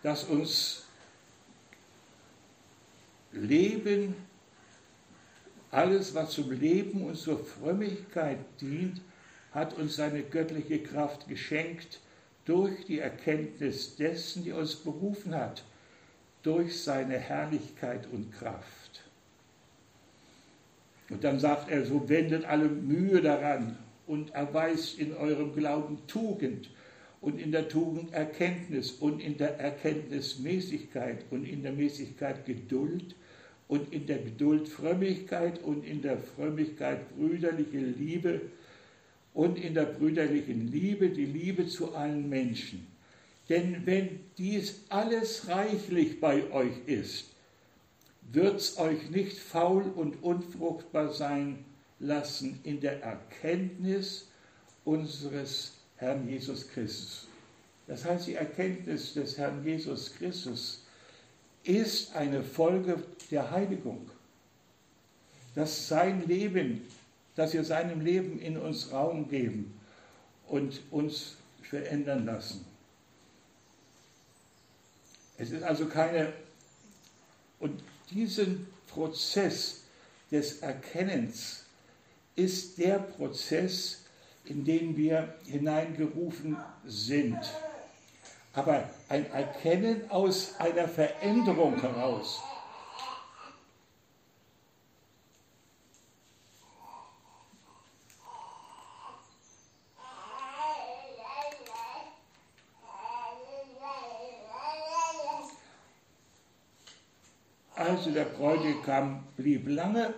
dass 0.03 0.25
uns 0.25 0.83
Leben, 3.31 4.32
alles, 5.73 6.15
was 6.15 6.31
zum 6.33 6.53
Leben 6.53 7.03
und 7.05 7.17
zur 7.17 7.39
Frömmigkeit 7.39 8.39
dient, 8.61 9.01
hat 9.53 9.77
uns 9.77 9.97
seine 9.97 10.23
göttliche 10.23 10.79
Kraft 10.79 11.29
geschenkt 11.29 12.01
durch 12.45 12.85
die 12.87 13.01
Erkenntnis 13.01 13.97
dessen, 13.97 14.45
die 14.45 14.53
uns 14.53 14.77
berufen 14.77 15.35
hat, 15.35 15.65
durch 16.43 16.83
seine 16.83 17.19
Herrlichkeit 17.19 18.07
und 18.13 18.33
Kraft. 18.33 19.03
Und 21.09 21.25
dann 21.25 21.41
sagt 21.41 21.71
er, 21.71 21.85
so 21.85 22.09
wendet 22.09 22.45
alle 22.45 22.69
Mühe 22.69 23.21
daran 23.21 23.79
und 24.07 24.35
erweist 24.35 24.99
in 24.99 25.15
eurem 25.15 25.55
Glauben 25.55 25.99
Tugend 26.07 26.71
und 27.21 27.39
in 27.39 27.53
der 27.53 27.69
Tugend 27.69 28.13
Erkenntnis 28.13 28.91
und 28.93 29.21
in 29.21 29.39
der 29.39 29.59
Erkenntnis 29.59 30.39
Mäßigkeit 30.39 31.25
und 31.31 31.45
in 31.45 31.63
der 31.63 31.73
Mäßigkeit 31.73 32.45
Geduld 32.45 33.15
und 33.73 33.91
in 33.91 34.05
der 34.05 34.19
Geduld 34.19 34.69
Frömmigkeit 34.69 35.63
und 35.63 35.87
in 35.87 36.03
der 36.03 36.19
Frömmigkeit 36.19 37.17
brüderliche 37.17 37.79
Liebe 37.79 38.43
und 39.33 39.59
in 39.59 39.73
der 39.73 39.87
brüderlichen 39.87 40.71
Liebe 40.71 41.09
die 41.09 41.25
Liebe 41.25 41.67
zu 41.67 41.95
allen 41.95 42.29
Menschen. 42.29 42.87
Denn 43.49 43.87
wenn 43.87 44.21
dies 44.37 44.81
alles 44.91 45.49
reichlich 45.49 46.21
bei 46.21 46.51
euch 46.53 46.75
ist, 46.85 47.31
wird's 48.31 48.77
euch 48.77 49.09
nicht 49.09 49.39
faul 49.39 49.85
und 49.97 50.23
unfruchtbar 50.23 51.11
sein 51.11 51.65
lassen 51.99 52.61
in 52.65 52.79
der 52.79 53.03
Erkenntnis 53.03 54.29
unseres 54.85 55.73
Herrn 55.97 56.29
Jesus 56.29 56.69
Christus. 56.69 57.27
Das 57.87 58.05
heißt, 58.05 58.27
die 58.27 58.35
Erkenntnis 58.35 59.15
des 59.15 59.39
Herrn 59.39 59.65
Jesus 59.65 60.15
Christus 60.15 60.82
ist 61.64 62.14
eine 62.14 62.42
Folge 62.42 63.03
der 63.31 63.51
Heiligung. 63.51 64.11
Dass 65.55 65.88
sein 65.88 66.27
Leben 66.27 66.83
dass 67.35 67.53
wir 67.53 67.64
seinem 67.64 68.01
Leben 68.01 68.38
in 68.40 68.57
uns 68.57 68.92
Raum 68.92 69.29
geben 69.29 69.79
und 70.48 70.81
uns 70.90 71.37
verändern 71.62 72.27
lassen. 72.27 72.64
Es 75.38 75.51
ist 75.51 75.62
also 75.62 75.87
keine, 75.87 76.33
und 77.59 77.83
diesen 78.11 78.66
Prozess 78.88 79.81
des 80.31 80.59
Erkennens 80.59 81.64
ist 82.37 82.79
der 82.79 82.98
Prozess, 82.98 84.03
in 84.44 84.64
den 84.64 84.96
wir 84.96 85.35
hineingerufen 85.46 86.57
sind. 86.85 87.38
Aber 88.55 88.91
ein 89.09 89.31
Erkennen 89.33 90.11
aus 90.11 90.55
einer 90.59 90.87
Veränderung 90.87 91.81
heraus. 91.81 92.43
Also 107.75 108.11
der 108.11 108.25
Bräutigam 108.27 109.25
blieb 109.37 109.67
lange 109.69 110.15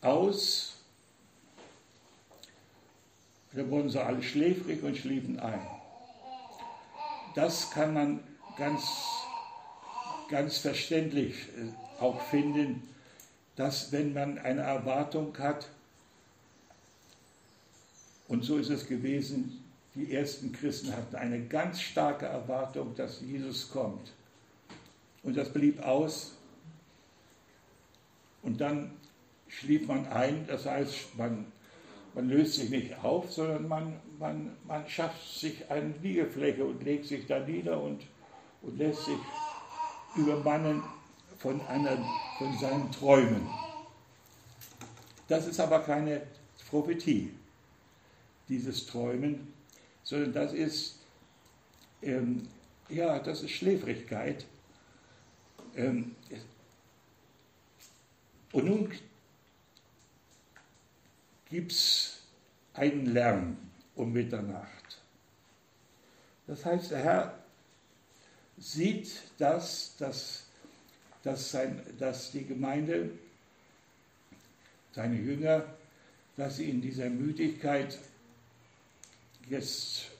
aus, 0.00 0.76
da 3.52 3.68
wurden 3.68 3.90
sie 3.90 4.00
alle 4.00 4.22
schläfrig 4.22 4.82
und 4.82 4.96
schliefen 4.96 5.40
ein. 5.40 5.79
Das 7.34 7.70
kann 7.70 7.94
man 7.94 8.20
ganz, 8.56 8.82
ganz 10.28 10.58
verständlich 10.58 11.34
äh, 11.56 12.02
auch 12.02 12.20
finden, 12.22 12.82
dass 13.56 13.92
wenn 13.92 14.12
man 14.12 14.38
eine 14.38 14.62
Erwartung 14.62 15.36
hat, 15.38 15.68
und 18.28 18.44
so 18.44 18.58
ist 18.58 18.70
es 18.70 18.86
gewesen, 18.86 19.64
die 19.94 20.14
ersten 20.14 20.52
Christen 20.52 20.96
hatten 20.96 21.16
eine 21.16 21.40
ganz 21.46 21.80
starke 21.80 22.26
Erwartung, 22.26 22.94
dass 22.94 23.20
Jesus 23.20 23.70
kommt. 23.70 24.12
Und 25.22 25.36
das 25.36 25.52
blieb 25.52 25.82
aus. 25.82 26.36
Und 28.42 28.60
dann 28.60 28.92
schlief 29.48 29.86
man 29.88 30.06
ein, 30.06 30.46
das 30.46 30.64
heißt, 30.64 31.16
man, 31.16 31.46
man 32.14 32.28
löst 32.28 32.54
sich 32.54 32.70
nicht 32.70 33.02
auf, 33.02 33.30
sondern 33.32 33.68
man, 33.68 34.00
man, 34.18 34.56
man 34.66 34.88
schafft 34.88 35.38
sich 35.38 35.70
eine 35.70 35.94
Liegefläche 36.02 36.64
und 36.64 36.82
legt 36.82 37.06
sich 37.06 37.26
da 37.26 37.38
nieder 37.40 37.80
und, 37.80 38.06
und 38.62 38.78
lässt 38.78 39.04
sich 39.04 39.18
übermannen 40.16 40.82
von, 41.38 41.60
einer, 41.66 41.96
von 42.38 42.58
seinen 42.58 42.90
Träumen. 42.92 43.48
Das 45.28 45.46
ist 45.46 45.60
aber 45.60 45.80
keine 45.80 46.22
Prophetie, 46.68 47.32
dieses 48.48 48.86
Träumen, 48.86 49.52
sondern 50.02 50.32
das 50.32 50.52
ist, 50.52 50.98
ähm, 52.02 52.48
ja, 52.88 53.18
das 53.20 53.42
ist 53.42 53.52
Schläfrigkeit. 53.52 54.44
Ähm, 55.76 56.16
und 58.52 58.64
nun 58.64 58.92
gibt 61.50 61.72
es 61.72 62.22
einen 62.74 63.06
Lärm 63.06 63.56
um 63.96 64.12
Mitternacht. 64.12 65.02
Das 66.46 66.64
heißt, 66.64 66.92
der 66.92 66.98
Herr 67.02 67.38
sieht, 68.56 69.22
dass, 69.38 69.96
dass, 69.98 70.46
dass, 71.22 71.50
sein, 71.50 71.82
dass 71.98 72.32
die 72.32 72.44
Gemeinde, 72.44 73.10
seine 74.92 75.16
Jünger, 75.16 75.64
dass 76.36 76.56
sie 76.56 76.70
in 76.70 76.80
dieser 76.80 77.10
Müdigkeit 77.10 77.98
jetzt 79.48 80.10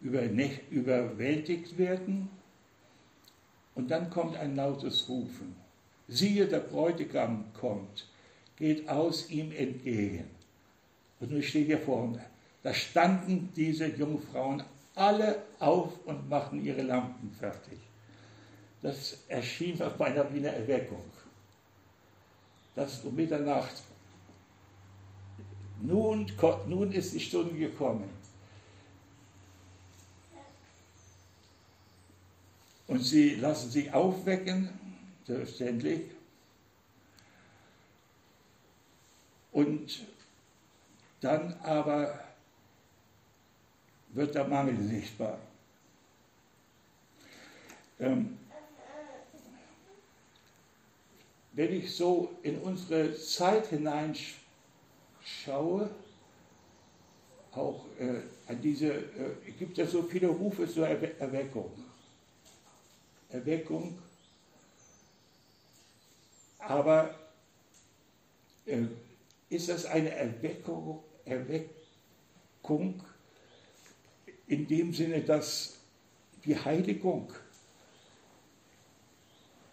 überwältigt 0.00 1.76
werden. 1.78 2.30
Und 3.74 3.90
dann 3.90 4.10
kommt 4.10 4.36
ein 4.36 4.56
lautes 4.56 5.08
Rufen. 5.08 5.56
Siehe, 6.08 6.46
der 6.46 6.60
Bräutigam 6.60 7.52
kommt 7.54 8.07
geht 8.58 8.88
aus 8.88 9.30
ihm 9.30 9.52
entgegen. 9.52 10.24
Und 11.20 11.30
nun 11.30 11.42
steht 11.42 11.66
hier 11.66 11.78
vorne, 11.80 12.24
da 12.62 12.74
standen 12.74 13.50
diese 13.54 13.86
Jungfrauen 13.86 14.62
alle 14.94 15.42
auf 15.60 15.92
und 16.06 16.28
machten 16.28 16.64
ihre 16.64 16.82
Lampen 16.82 17.30
fertig. 17.38 17.78
Das 18.82 19.18
erschien 19.28 19.80
auf 19.80 19.98
meiner 19.98 20.32
Wiener 20.32 20.50
Erweckung. 20.50 21.04
Das 22.74 22.94
ist 22.94 23.04
um 23.04 23.14
Mitternacht. 23.14 23.82
Nun, 25.80 26.30
nun 26.66 26.92
ist 26.92 27.14
die 27.14 27.20
Stunde 27.20 27.54
gekommen. 27.54 28.10
Und 32.88 33.00
sie 33.04 33.34
lassen 33.36 33.70
sich 33.70 33.92
aufwecken, 33.92 34.70
selbstverständlich, 35.26 36.02
Und 39.58 40.06
dann 41.20 41.52
aber 41.64 42.16
wird 44.10 44.36
der 44.36 44.46
Mangel 44.46 44.80
sichtbar. 44.80 45.36
Ähm, 47.98 48.38
wenn 51.54 51.72
ich 51.72 51.92
so 51.92 52.36
in 52.44 52.60
unsere 52.60 53.16
Zeit 53.16 53.66
hineinschaue, 53.66 54.30
auch 57.50 57.84
äh, 57.98 58.20
an 58.46 58.62
diese, 58.62 58.92
äh, 58.92 59.50
gibt 59.58 59.76
es 59.76 59.90
so 59.90 60.04
viele 60.04 60.28
Rufe 60.28 60.68
zur 60.68 60.86
Erweckung. 60.86 61.72
Erweckung. 63.28 63.98
Aber 66.60 67.12
äh, 68.64 68.86
ist 69.50 69.68
das 69.68 69.86
eine 69.86 70.10
Erweckung, 70.10 71.02
Erweckung 71.24 73.02
in 74.46 74.66
dem 74.66 74.92
Sinne, 74.92 75.22
dass 75.22 75.78
die 76.44 76.56
Heiligung, 76.56 77.32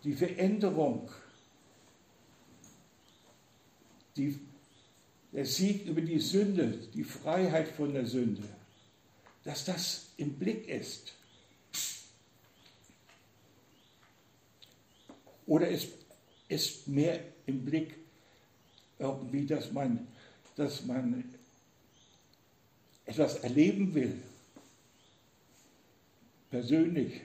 die 0.04 0.14
Veränderung, 0.14 1.10
die, 4.16 4.40
der 5.32 5.46
Sieg 5.46 5.86
über 5.86 6.02
die 6.02 6.20
Sünde, 6.20 6.88
die 6.94 7.04
Freiheit 7.04 7.68
von 7.68 7.94
der 7.94 8.06
Sünde, 8.06 8.44
dass 9.44 9.66
das 9.66 10.08
im 10.18 10.34
Blick 10.34 10.68
ist. 10.68 11.14
Oder 15.46 15.68
ist, 15.68 15.90
ist 16.48 16.88
mehr 16.88 17.20
im 17.46 17.64
Blick 17.64 18.05
irgendwie, 19.00 19.46
dass 19.46 19.72
man, 19.72 20.08
dass 20.56 20.86
man 20.86 21.24
etwas 23.06 23.38
erleben 23.38 23.94
will, 23.94 24.22
persönlich. 26.50 27.22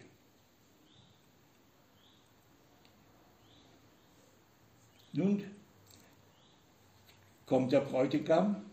Nun 5.12 5.44
kommt 7.46 7.72
der 7.72 7.80
Bräutigam 7.80 8.64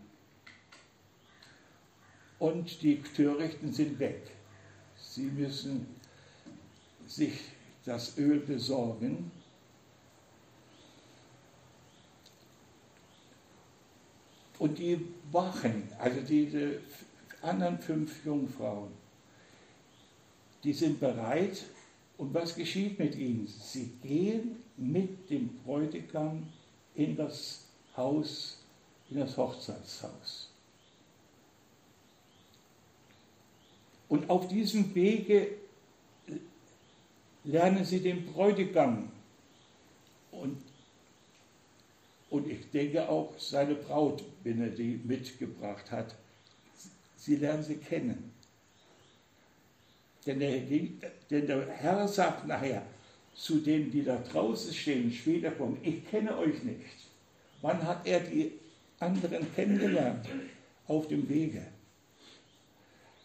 und 2.38 2.82
die 2.82 3.02
Törichten 3.02 3.72
sind 3.72 3.98
weg. 3.98 4.30
Sie 4.96 5.24
müssen 5.24 5.86
sich 7.06 7.40
das 7.84 8.16
Öl 8.18 8.38
besorgen 8.40 9.30
Und 14.58 14.78
die 14.78 15.00
Wachen, 15.30 15.88
also 15.98 16.20
diese 16.20 16.80
anderen 17.42 17.78
fünf 17.78 18.24
Jungfrauen, 18.24 18.90
die 20.64 20.72
sind 20.72 20.98
bereit. 20.98 21.64
Und 22.16 22.34
was 22.34 22.54
geschieht 22.56 22.98
mit 22.98 23.14
ihnen? 23.14 23.46
Sie 23.46 23.92
gehen 24.02 24.56
mit 24.76 25.30
dem 25.30 25.50
Bräutigam 25.64 26.48
in 26.94 27.16
das 27.16 27.64
Haus, 27.96 28.58
in 29.08 29.18
das 29.18 29.36
Hochzeitshaus. 29.36 30.50
Und 34.08 34.28
auf 34.30 34.48
diesem 34.48 34.94
Wege 34.94 35.52
lernen 37.44 37.84
sie 37.84 38.00
den 38.00 38.26
Bräutigam 38.26 39.10
und 40.32 40.60
und 42.30 42.46
ich 42.46 42.70
denke 42.70 43.08
auch 43.08 43.32
seine 43.38 43.74
Braut, 43.74 44.22
wenn 44.44 44.60
er 44.60 44.70
die 44.70 45.00
mitgebracht 45.04 45.90
hat. 45.90 46.14
Sie 47.16 47.36
lernen 47.36 47.62
sie 47.62 47.76
kennen. 47.76 48.32
Denn 50.26 50.40
der, 50.40 50.60
denn 51.30 51.46
der 51.46 51.66
Herr 51.68 52.06
sagt 52.06 52.46
nachher 52.46 52.82
zu 53.34 53.60
denen, 53.60 53.90
die 53.90 54.04
da 54.04 54.16
draußen 54.16 54.74
stehen, 54.74 55.12
später 55.12 55.52
kommen, 55.52 55.78
ich 55.82 56.06
kenne 56.10 56.36
euch 56.36 56.62
nicht. 56.62 57.08
Wann 57.62 57.82
hat 57.82 58.06
er 58.06 58.20
die 58.20 58.52
anderen 58.98 59.46
kennengelernt? 59.54 60.26
Auf 60.86 61.08
dem 61.08 61.28
Wege. 61.28 61.66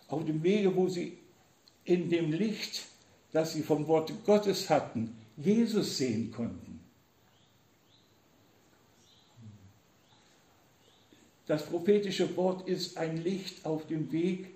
Auf 0.07 0.25
dem 0.25 0.43
Wege, 0.43 0.75
wo 0.75 0.87
sie 0.87 1.17
in 1.85 2.09
dem 2.09 2.31
Licht, 2.31 2.83
das 3.31 3.53
sie 3.53 3.63
vom 3.63 3.87
Wort 3.87 4.13
Gottes 4.25 4.69
hatten, 4.69 5.15
Jesus 5.37 5.97
sehen 5.97 6.31
konnten. 6.31 6.62
Das 11.47 11.65
prophetische 11.65 12.35
Wort 12.37 12.67
ist 12.67 12.97
ein 12.97 13.23
Licht 13.23 13.65
auf 13.65 13.85
dem 13.87 14.11
Weg, 14.11 14.47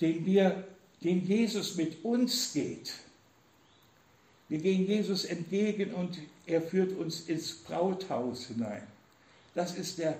den 0.00 0.26
wir, 0.26 0.64
den 1.02 1.24
Jesus 1.24 1.76
mit 1.76 2.04
uns 2.04 2.52
geht. 2.52 2.92
Wir 4.48 4.58
gehen 4.58 4.86
Jesus 4.86 5.24
entgegen 5.24 5.94
und 5.94 6.18
er 6.46 6.60
führt 6.60 6.96
uns 6.96 7.28
ins 7.28 7.52
Brauthaus 7.54 8.46
hinein. 8.46 8.82
Das 9.54 9.76
ist, 9.76 9.98
der, 9.98 10.18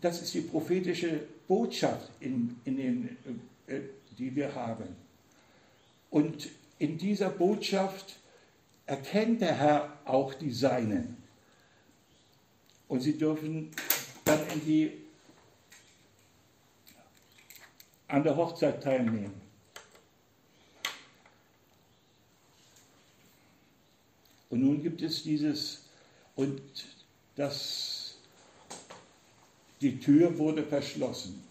das 0.00 0.22
ist 0.22 0.34
die 0.34 0.40
prophetische 0.40 1.20
Botschaft, 1.46 2.10
in, 2.20 2.56
in 2.64 2.76
den, 2.76 3.16
äh, 3.66 3.80
die 4.18 4.34
wir 4.34 4.54
haben. 4.54 4.88
Und 6.10 6.48
in 6.78 6.98
dieser 6.98 7.30
Botschaft 7.30 8.16
erkennt 8.86 9.40
der 9.40 9.56
Herr 9.56 9.98
auch 10.04 10.34
die 10.34 10.52
Seinen. 10.52 11.16
Und 12.88 13.00
sie 13.00 13.16
dürfen 13.16 13.70
dann 14.24 14.46
in 14.48 14.64
die, 14.64 14.92
an 18.08 18.22
der 18.22 18.36
Hochzeit 18.36 18.82
teilnehmen. 18.82 19.40
Und 24.50 24.60
nun 24.60 24.82
gibt 24.82 25.02
es 25.02 25.22
dieses, 25.22 25.82
und 26.36 26.60
das, 27.34 28.14
die 29.80 29.98
Tür 29.98 30.38
wurde 30.38 30.64
verschlossen. 30.64 31.42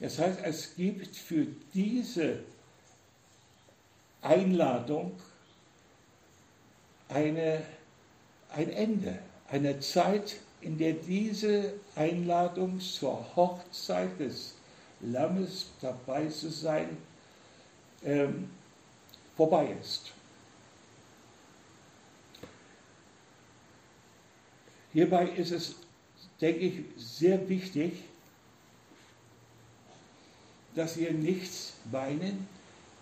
Das 0.00 0.18
heißt, 0.18 0.40
es 0.42 0.74
gibt 0.74 1.16
für 1.16 1.46
diese 1.72 2.40
Einladung 4.20 5.18
eine, 7.08 7.64
ein 8.56 8.70
Ende, 8.70 9.18
eine 9.50 9.78
Zeit, 9.80 10.36
in 10.62 10.78
der 10.78 10.94
diese 10.94 11.74
Einladung 11.94 12.80
zur 12.80 13.24
Hochzeit 13.36 14.18
des 14.18 14.54
Lammes 15.00 15.66
dabei 15.80 16.26
zu 16.26 16.50
sein 16.50 16.96
ähm, 18.02 18.48
vorbei 19.36 19.76
ist. 19.80 20.12
Hierbei 24.94 25.28
ist 25.28 25.52
es, 25.52 25.74
denke 26.40 26.60
ich, 26.60 26.84
sehr 26.96 27.46
wichtig, 27.48 27.92
dass 30.74 30.96
wir 30.96 31.12
nichts 31.12 31.74
weinen. 31.90 32.48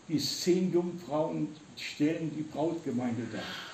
Die 0.09 0.19
zehn 0.19 0.73
Jungfrauen 0.73 1.55
stellen 1.77 2.33
die 2.37 2.43
Brautgemeinde 2.43 3.23
dar. 3.33 3.74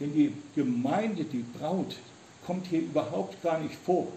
Denn 0.00 0.12
die 0.12 0.32
Gemeinde, 0.54 1.24
die 1.24 1.44
Braut, 1.58 1.96
kommt 2.46 2.66
hier 2.66 2.80
überhaupt 2.80 3.42
gar 3.42 3.58
nicht 3.58 3.74
vor. 3.74 4.08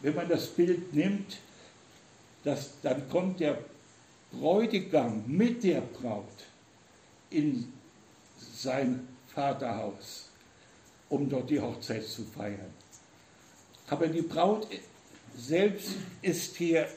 Wenn 0.00 0.14
man 0.14 0.28
das 0.28 0.46
Bild 0.48 0.94
nimmt, 0.94 1.38
dass, 2.44 2.80
dann 2.82 3.08
kommt 3.08 3.40
der 3.40 3.58
Bräutigam 4.30 5.24
mit 5.26 5.64
der 5.64 5.80
Braut 5.80 6.24
in 7.30 7.72
sein 8.54 9.08
Vaterhaus, 9.34 10.28
um 11.08 11.28
dort 11.28 11.50
die 11.50 11.60
Hochzeit 11.60 12.06
zu 12.06 12.24
feiern. 12.24 12.72
Aber 13.88 14.06
die 14.06 14.22
Braut 14.22 14.68
selbst 15.36 15.92
ist 16.20 16.56
hier, 16.56 16.88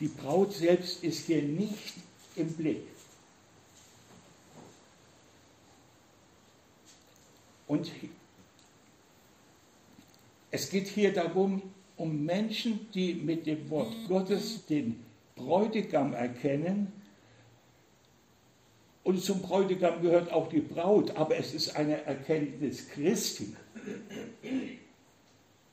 die 0.00 0.08
Braut 0.08 0.54
selbst 0.54 1.04
ist 1.04 1.26
hier 1.26 1.42
nicht 1.42 1.94
im 2.36 2.52
Blick. 2.52 2.82
Und 7.66 7.90
es 10.50 10.70
geht 10.70 10.86
hier 10.86 11.12
darum, 11.12 11.62
um 11.96 12.24
Menschen, 12.24 12.88
die 12.92 13.14
mit 13.14 13.46
dem 13.46 13.68
Wort 13.70 13.92
Gottes 14.06 14.64
den 14.66 15.04
Bräutigam 15.34 16.14
erkennen. 16.14 16.92
Und 19.02 19.22
zum 19.22 19.42
Bräutigam 19.42 20.02
gehört 20.02 20.32
auch 20.32 20.48
die 20.48 20.60
Braut, 20.60 21.16
aber 21.16 21.36
es 21.36 21.54
ist 21.54 21.76
eine 21.76 22.02
Erkenntnis 22.04 22.88
Christi. 22.88 23.56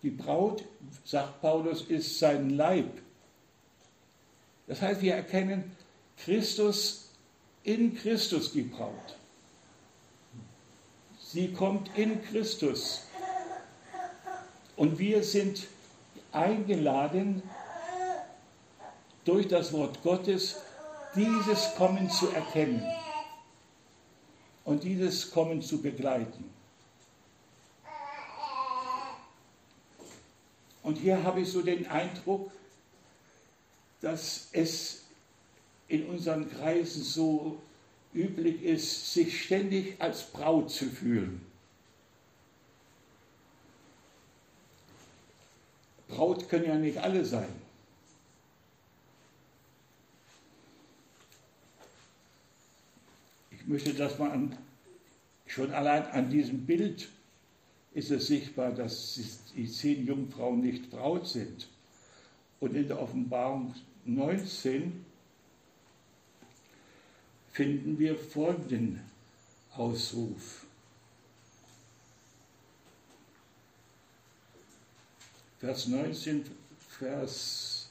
Die 0.02 0.10
Braut, 0.10 0.66
sagt 1.04 1.42
Paulus, 1.42 1.84
ist 1.84 2.20
sein 2.20 2.52
Leib. 2.52 2.90
Das 4.68 4.82
heißt, 4.82 5.02
wir 5.02 5.16
erkennen 5.16 5.72
Christus 6.18 7.10
in 7.64 7.96
Christus 7.96 8.52
die 8.52 8.64
Braut. 8.64 9.18
Sie 11.20 11.52
kommt 11.52 11.98
in 11.98 12.24
Christus. 12.24 13.02
Und 14.76 15.00
wir 15.00 15.24
sind 15.24 15.68
eingeladen, 16.32 17.42
durch 19.26 19.48
das 19.48 19.72
Wort 19.72 20.02
Gottes 20.04 20.58
dieses 21.16 21.76
Kommen 21.76 22.10
zu 22.10 22.30
erkennen 22.30 22.84
und 24.66 24.84
dieses 24.84 25.32
Kommen 25.32 25.62
zu 25.62 25.82
begleiten. 25.82 26.52
Und 30.82 30.98
hier 30.98 31.24
habe 31.24 31.42
ich 31.42 31.52
so 31.52 31.62
den 31.62 31.88
Eindruck, 31.88 32.52
dass 34.02 34.50
es 34.52 35.03
in 35.94 36.08
unseren 36.08 36.50
Kreisen 36.50 37.04
so 37.04 37.62
üblich 38.16 38.64
ist, 38.64 39.14
sich 39.14 39.44
ständig 39.44 40.02
als 40.02 40.24
Braut 40.24 40.72
zu 40.72 40.86
fühlen. 40.86 41.46
Braut 46.08 46.50
können 46.50 46.66
ja 46.66 46.76
nicht 46.76 46.98
alle 46.98 47.24
sein. 47.24 47.48
Ich 53.52 53.68
möchte, 53.68 53.94
dass 53.94 54.18
man 54.18 54.58
schon 55.46 55.72
allein 55.74 56.08
an 56.08 56.28
diesem 56.32 56.66
Bild 56.66 57.08
ist 57.94 58.10
es 58.10 58.26
sichtbar, 58.26 58.72
dass 58.72 59.20
die 59.56 59.70
zehn 59.70 60.08
Jungfrauen 60.08 60.62
nicht 60.62 60.90
Braut 60.90 61.28
sind. 61.28 61.68
Und 62.60 62.74
in 62.76 62.88
der 62.88 63.00
Offenbarung 63.00 63.76
19 64.06 65.06
finden 67.54 68.00
wir 68.00 68.18
folgenden 68.18 69.00
Ausruf. 69.76 70.66
Vers 75.60 75.88
19, 75.88 76.44
Vers 77.00 77.90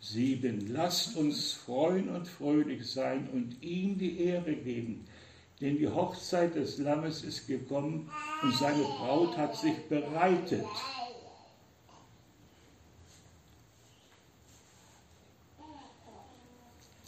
7. 0.00 0.72
Lasst 0.72 1.16
uns 1.16 1.52
freuen 1.52 2.08
und 2.08 2.26
fröhlich 2.26 2.90
sein 2.90 3.28
und 3.32 3.62
ihm 3.62 3.96
die 3.96 4.20
Ehre 4.20 4.54
geben, 4.54 5.06
denn 5.60 5.78
die 5.78 5.88
Hochzeit 5.88 6.56
des 6.56 6.78
Lammes 6.78 7.22
ist 7.22 7.46
gekommen 7.46 8.10
und 8.42 8.54
seine 8.56 8.82
Braut 8.82 9.36
hat 9.36 9.56
sich 9.56 9.76
bereitet. 9.88 10.66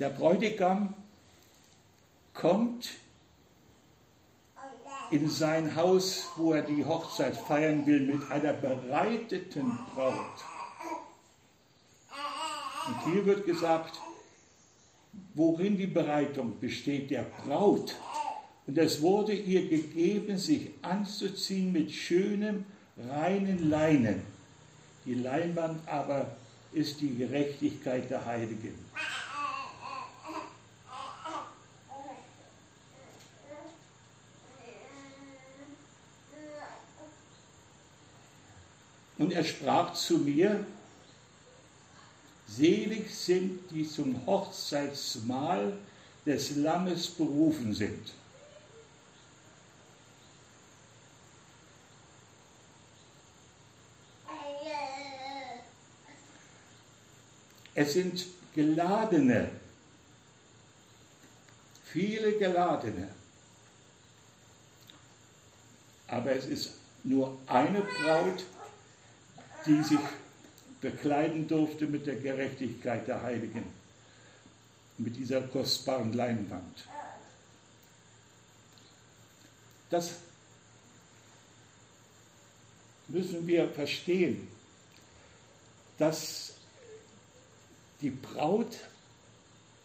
Der 0.03 0.11
Bräutigam 0.11 0.95
kommt 2.35 2.91
in 5.12 5.31
sein 5.31 5.77
Haus, 5.77 6.27
wo 6.35 6.55
er 6.55 6.62
die 6.62 6.85
Hochzeit 6.85 7.37
feiern 7.37 7.87
will, 7.87 8.01
mit 8.01 8.29
einer 8.29 8.53
bereiteten 8.53 9.79
Braut. 9.95 10.45
Und 12.88 13.12
hier 13.12 13.25
wird 13.27 13.47
gesagt, 13.47 14.01
worin 15.35 15.77
die 15.77 15.87
Bereitung 15.87 16.59
besteht, 16.59 17.12
der 17.12 17.23
Braut. 17.23 17.95
Und 18.67 18.79
es 18.79 19.03
wurde 19.03 19.35
ihr 19.35 19.69
gegeben, 19.69 20.37
sich 20.37 20.71
anzuziehen 20.83 21.71
mit 21.71 21.93
schönem, 21.93 22.65
reinen 23.09 23.71
Leinen. 23.71 24.23
Die 25.05 25.15
Leinwand 25.15 25.87
aber 25.87 26.35
ist 26.73 27.01
die 27.01 27.15
Gerechtigkeit 27.15 28.11
der 28.11 28.27
Heiligen. 28.27 28.82
Und 39.22 39.30
er 39.32 39.44
sprach 39.44 39.94
zu 39.94 40.18
mir, 40.18 40.66
selig 42.48 43.08
sind, 43.14 43.70
die 43.70 43.88
zum 43.88 44.26
Hochzeitsmahl 44.26 45.78
des 46.26 46.56
Lammes 46.56 47.06
berufen 47.06 47.72
sind. 47.72 48.14
Es 57.76 57.92
sind 57.92 58.26
Geladene, 58.56 59.50
viele 61.85 62.32
Geladene. 62.38 63.08
Aber 66.08 66.32
es 66.32 66.46
ist 66.46 66.72
nur 67.04 67.38
eine 67.46 67.82
Braut, 67.82 68.44
die 69.66 69.83
sich 69.83 69.98
bekleiden 70.81 71.46
durfte 71.46 71.87
mit 71.87 72.07
der 72.07 72.16
Gerechtigkeit 72.16 73.07
der 73.07 73.22
Heiligen, 73.22 73.64
mit 74.98 75.16
dieser 75.16 75.42
kostbaren 75.42 76.12
Leinwand. 76.12 76.88
Das 79.90 80.14
müssen 83.09 83.46
wir 83.46 83.68
verstehen, 83.68 84.48
dass 85.98 86.55
die 88.01 88.11
Braut 88.11 88.79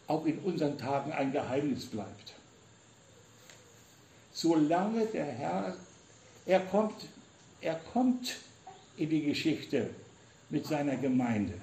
auch 0.08 0.26
in 0.26 0.40
unseren 0.40 0.78
Tagen 0.78 1.12
ein 1.12 1.32
Geheimnis 1.32 1.86
bleibt. 1.86 2.34
Solange 4.34 5.06
der 5.08 5.26
Herr, 5.26 5.76
er 6.46 6.62
kommt, 6.62 6.96
er 7.60 7.76
kommt 7.92 8.38
in 8.98 9.10
die 9.10 9.22
Geschichte 9.22 9.90
mit 10.50 10.66
seiner 10.66 10.98
Gemeinde. 10.98 11.54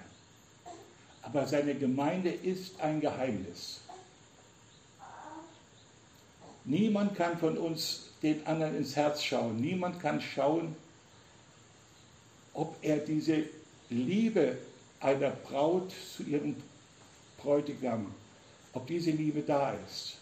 Aber 1.22 1.46
seine 1.46 1.74
Gemeinde 1.74 2.30
ist 2.30 2.80
ein 2.80 3.00
Geheimnis. 3.00 3.80
Niemand 6.64 7.14
kann 7.16 7.38
von 7.38 7.58
uns 7.58 8.10
den 8.22 8.46
anderen 8.46 8.76
ins 8.76 8.96
Herz 8.96 9.22
schauen. 9.22 9.60
Niemand 9.60 10.00
kann 10.00 10.20
schauen, 10.20 10.74
ob 12.54 12.76
er 12.82 12.98
diese 12.98 13.44
Liebe 13.90 14.56
einer 15.00 15.30
Braut 15.30 15.92
zu 16.16 16.22
ihrem 16.22 16.56
Bräutigam, 17.38 18.14
ob 18.72 18.86
diese 18.86 19.10
Liebe 19.10 19.42
da 19.42 19.74
ist. 19.86 20.16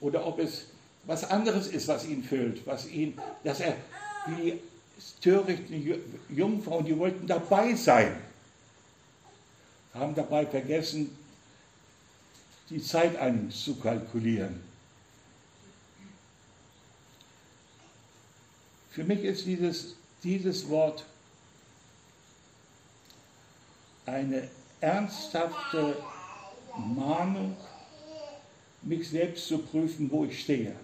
Oder 0.00 0.26
ob 0.26 0.38
es 0.38 0.66
was 1.04 1.24
anderes 1.24 1.68
ist, 1.68 1.88
was 1.88 2.06
ihn 2.06 2.22
füllt, 2.22 2.66
was 2.66 2.88
ihn, 2.88 3.18
dass 3.44 3.60
er 3.60 3.76
die 4.26 4.60
törichten 5.20 6.02
Jungfrauen, 6.28 6.84
die 6.84 6.98
wollten 6.98 7.26
dabei 7.26 7.74
sein, 7.74 8.16
haben 9.94 10.14
dabei 10.14 10.46
vergessen, 10.46 11.16
die 12.68 12.82
Zeit 12.82 13.16
einzukalkulieren. 13.16 14.60
Für 18.90 19.04
mich 19.04 19.24
ist 19.24 19.46
dieses, 19.46 19.96
dieses 20.22 20.68
Wort 20.68 21.04
eine 24.06 24.48
ernsthafte 24.80 25.96
Mahnung, 26.76 27.56
mich 28.82 29.10
selbst 29.10 29.46
zu 29.46 29.58
prüfen, 29.58 30.10
wo 30.10 30.24
ich 30.24 30.40
stehe. 30.40 30.74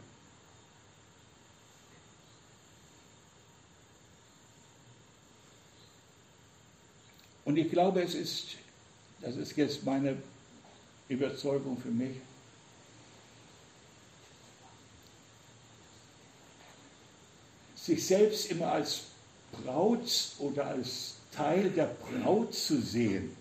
Und 7.57 7.63
ich 7.63 7.71
glaube, 7.71 8.03
es 8.03 8.15
ist, 8.15 8.49
das 9.23 9.35
ist 9.37 9.57
jetzt 9.57 9.83
meine 9.83 10.19
Überzeugung 11.09 11.79
für 11.81 11.89
mich, 11.89 12.19
sich 17.77 18.07
selbst 18.07 18.51
immer 18.51 18.73
als 18.73 19.05
Braut 19.53 20.35
oder 20.39 20.67
als 20.67 21.15
Teil 21.35 21.71
der 21.71 21.87
Braut 21.87 22.53
zu 22.53 22.79
sehen, 22.79 23.35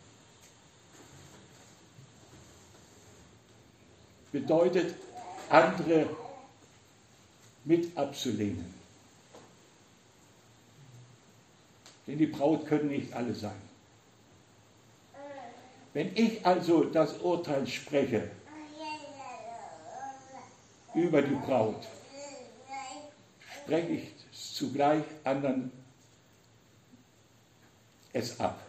bedeutet, 4.32 4.96
andere 5.50 6.10
mit 7.66 7.98
abzulehnen. 7.98 8.74
Denn 12.08 12.18
die 12.18 12.28
Braut 12.28 12.66
können 12.66 12.88
nicht 12.88 13.12
alle 13.12 13.36
sein. 13.36 13.65
Wenn 15.96 16.14
ich 16.14 16.46
also 16.46 16.84
das 16.84 17.20
Urteil 17.20 17.66
spreche 17.66 18.30
über 20.94 21.22
die 21.22 21.36
Braut, 21.36 21.88
spreche 23.64 23.88
ich 23.88 24.14
zugleich 24.34 25.06
anderen 25.24 25.72
es 28.12 28.38
ab, 28.42 28.60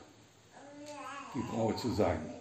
die 1.34 1.40
Braut 1.40 1.80
zu 1.80 1.92
sein. 1.94 2.32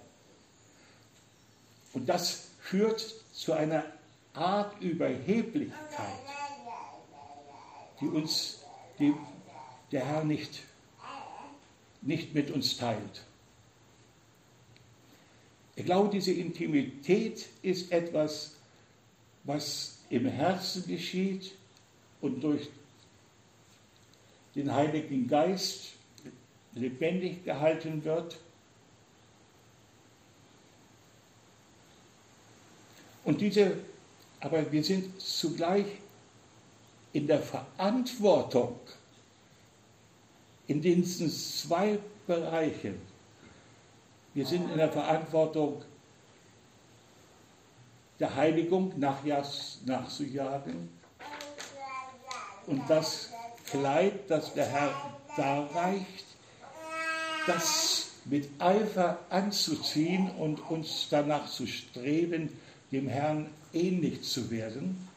Und 1.93 2.07
das 2.07 2.49
führt 2.59 2.99
zu 3.33 3.53
einer 3.53 3.85
Art 4.35 4.79
Überheblichkeit, 4.83 5.79
die 7.99 8.07
uns 8.07 8.59
die 8.99 9.15
der 9.91 10.05
Herr 10.05 10.23
nicht, 10.23 10.61
nicht 12.03 12.35
mit 12.35 12.51
uns 12.51 12.77
teilt. 12.77 13.25
Ich 15.75 15.85
glaube, 15.85 16.09
diese 16.09 16.31
Intimität 16.31 17.47
ist 17.61 17.91
etwas, 17.91 18.55
was 19.43 19.97
im 20.09 20.25
Herzen 20.25 20.85
geschieht 20.87 21.53
und 22.21 22.41
durch 22.41 22.69
den 24.55 24.73
Heiligen 24.73 25.27
Geist 25.27 25.93
lebendig 26.73 27.43
gehalten 27.43 28.03
wird. 28.03 28.37
Und 33.25 33.41
diese, 33.41 33.77
aber 34.39 34.71
wir 34.71 34.83
sind 34.83 35.19
zugleich 35.19 35.85
in 37.11 37.27
der 37.27 37.41
Verantwortung 37.41 38.79
in 40.67 40.81
diesen 40.81 41.29
zwei 41.29 41.99
Bereichen. 42.27 43.14
Wir 44.35 44.45
sind 44.45 44.69
in 44.69 44.77
der 44.77 44.91
Verantwortung 44.91 45.81
der 48.19 48.35
Heiligung 48.35 48.91
nachzujagen 48.99 50.89
und 52.67 52.81
das 52.89 53.29
Kleid, 53.67 54.29
das 54.29 54.53
der 54.53 54.65
Herr 54.65 54.93
darreicht, 55.37 56.25
das 57.47 58.09
mit 58.25 58.49
Eifer 58.59 59.19
anzuziehen 59.29 60.29
und 60.31 60.69
uns 60.69 61.07
danach 61.09 61.49
zu 61.49 61.65
streben, 61.65 62.59
dem 62.91 63.07
Herrn 63.07 63.49
ähnlich 63.71 64.21
zu 64.23 64.51
werden. 64.51 65.07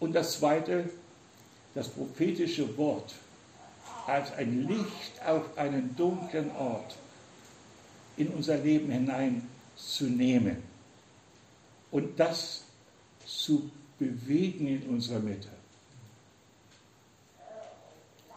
Und 0.00 0.14
das 0.14 0.38
Zweite, 0.38 0.88
das 1.74 1.88
prophetische 1.88 2.78
Wort 2.78 3.12
als 4.06 4.32
ein 4.32 4.66
Licht 4.66 5.22
auf 5.26 5.58
einen 5.58 5.94
dunklen 5.96 6.50
Ort 6.56 6.96
in 8.16 8.28
unser 8.28 8.56
Leben 8.58 8.90
hineinzunehmen 8.90 10.56
und 11.90 12.18
das 12.18 12.64
zu 13.26 13.70
bewegen 13.98 14.66
in 14.66 14.82
unserer 14.84 15.20
Mitte. 15.20 15.48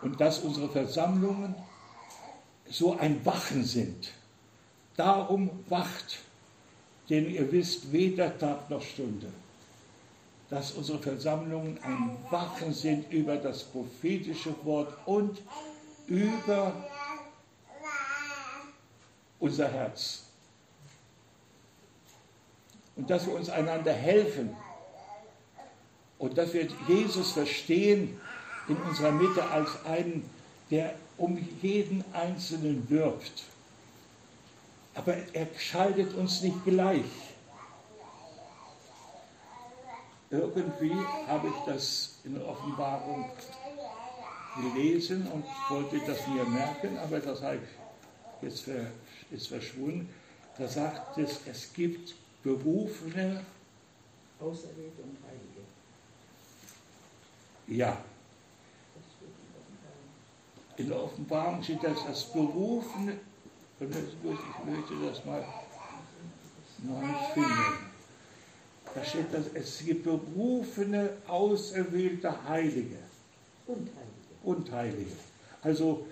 Und 0.02 0.20
dass 0.22 0.40
unsere 0.40 0.70
Versammlungen 0.70 1.56
so 2.70 2.98
ein 2.98 3.26
Wachen 3.26 3.64
sind. 3.64 4.12
Darum 4.96 5.50
wacht, 5.70 6.20
denn 7.10 7.30
ihr 7.30 7.52
wisst 7.52 7.92
weder 7.92 8.38
Tag 8.38 8.70
noch 8.70 8.82
Stunde, 8.82 9.28
dass 10.50 10.72
unsere 10.72 11.00
Versammlungen 11.00 11.80
ein 11.84 12.18
Wachen 12.30 12.74
sind 12.74 13.12
über 13.12 13.38
das 13.38 13.64
prophetische 13.64 14.54
Wort 14.64 14.94
und 15.06 15.42
über 16.08 16.74
unser 19.40 19.70
Herz. 19.70 20.24
Und 22.96 23.10
dass 23.10 23.28
wir 23.28 23.36
uns 23.36 23.50
einander 23.50 23.94
helfen 23.94 24.56
und 26.18 26.38
dass 26.38 26.54
wir 26.54 26.68
Jesus 26.88 27.32
verstehen 27.32 28.20
in 28.68 28.78
unserer 28.78 29.12
Mitte 29.12 29.44
als 29.50 29.70
einen, 29.86 30.30
der 30.72 30.96
um 31.18 31.38
jeden 31.62 32.04
Einzelnen 32.14 32.90
wirbt. 32.90 33.44
Aber 34.96 35.16
er 35.34 35.48
schaltet 35.58 36.16
uns 36.16 36.42
nicht 36.42 36.66
gleich. 36.66 37.06
Irgendwie 40.30 40.96
habe 41.28 41.48
ich 41.48 41.74
das 41.74 42.16
in 42.24 42.34
der 42.34 42.48
Offenbarung 42.48 43.30
gelesen 44.62 45.28
und 45.28 45.46
wollte 45.70 46.00
das 46.06 46.28
mir 46.28 46.44
merken, 46.46 46.98
aber 46.98 47.20
das 47.20 47.42
habe 47.42 47.58
ich 47.58 48.42
jetzt 48.42 48.68
ist 49.32 49.48
verschwunden. 49.48 50.10
Da 50.58 50.68
sagt 50.68 51.18
es, 51.18 51.42
es 51.46 51.74
gibt 51.74 52.16
Berufene, 52.44 53.44
Auserwählte 54.40 55.02
und 55.04 55.18
Heilige. 55.28 55.64
Ja, 57.68 57.98
in 60.78 60.90
der 60.90 61.04
Offenbarung 61.04 61.64
steht 61.64 61.84
das, 61.84 62.06
das 62.06 62.32
Berufene, 62.32 63.18
Und 63.80 63.90
ich 63.90 64.66
möchte 64.66 64.94
das 65.08 65.26
mal 65.26 65.44
neu 66.84 67.08
finden. 67.34 67.88
Da 68.94 69.04
steht, 69.04 69.34
dass 69.34 69.46
es 69.54 69.80
gibt 69.80 70.04
berufene, 70.04 71.10
auserwählte 71.28 72.44
Heilige. 72.48 72.98
Und 73.66 73.90
Heilige. 73.90 74.44
Und 74.44 74.72
Heilige. 74.72 75.12
Also 75.62 76.06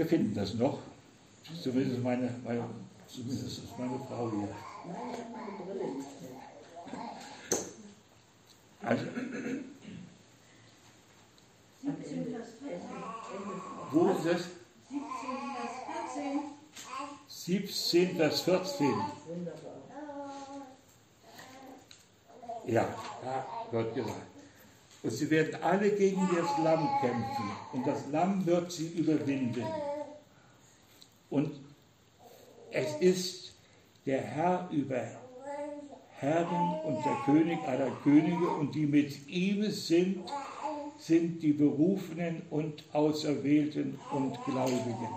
wir 0.00 0.06
finden 0.06 0.34
das 0.34 0.54
noch. 0.54 0.78
Zumindest 1.62 2.02
meine, 2.02 2.34
meine, 2.42 2.64
zumindest 3.06 3.60
meine 3.78 3.98
Frau 3.98 4.30
hier. 4.30 4.48
Also, 8.82 9.04
17 11.82 12.32
Vers 12.32 12.48
14. 12.60 12.80
wo 13.90 14.08
ist 14.08 14.24
es? 14.24 14.42
17 14.88 14.96
Vers 15.54 15.74
14. 16.16 16.40
17, 17.28 18.16
Vers 18.16 18.40
14. 18.40 18.86
Wunderbar. 18.86 19.70
Ja, 22.66 22.88
da 23.22 23.46
wird 23.70 23.94
gesagt. 23.94 24.30
Und 25.02 25.10
sie 25.10 25.30
werden 25.30 25.62
alle 25.62 25.90
gegen 25.90 26.28
das 26.34 26.64
Lamm 26.64 26.88
kämpfen 27.00 27.50
und 27.72 27.86
das 27.86 28.06
Lamm 28.10 28.44
wird 28.46 28.70
sie 28.70 28.88
überwinden. 28.88 29.64
Und 31.30 31.52
es 32.72 32.96
ist 33.00 33.54
der 34.04 34.20
Herr 34.20 34.68
über 34.70 35.02
Herren 36.18 36.80
und 36.84 37.04
der 37.04 37.16
König 37.24 37.58
aller 37.66 37.90
Könige 38.02 38.50
und 38.50 38.74
die 38.74 38.86
mit 38.86 39.26
ihm 39.28 39.70
sind, 39.70 40.24
sind 40.98 41.42
die 41.42 41.52
Berufenen 41.52 42.42
und 42.50 42.84
Auserwählten 42.92 43.98
und 44.12 44.44
Gläubigen. 44.44 45.08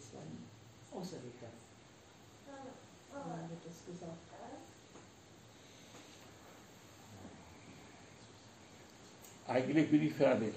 Das 0.00 0.14
war 0.14 0.22
ein 0.22 0.44
Auserwählter. 0.92 1.48
Wann 3.12 3.50
wird 3.50 3.64
das 3.64 3.86
gesagt? 3.86 4.16
Eigentlich 9.60 9.90
bin 9.90 10.06
ich 10.06 10.14
fertig. 10.14 10.54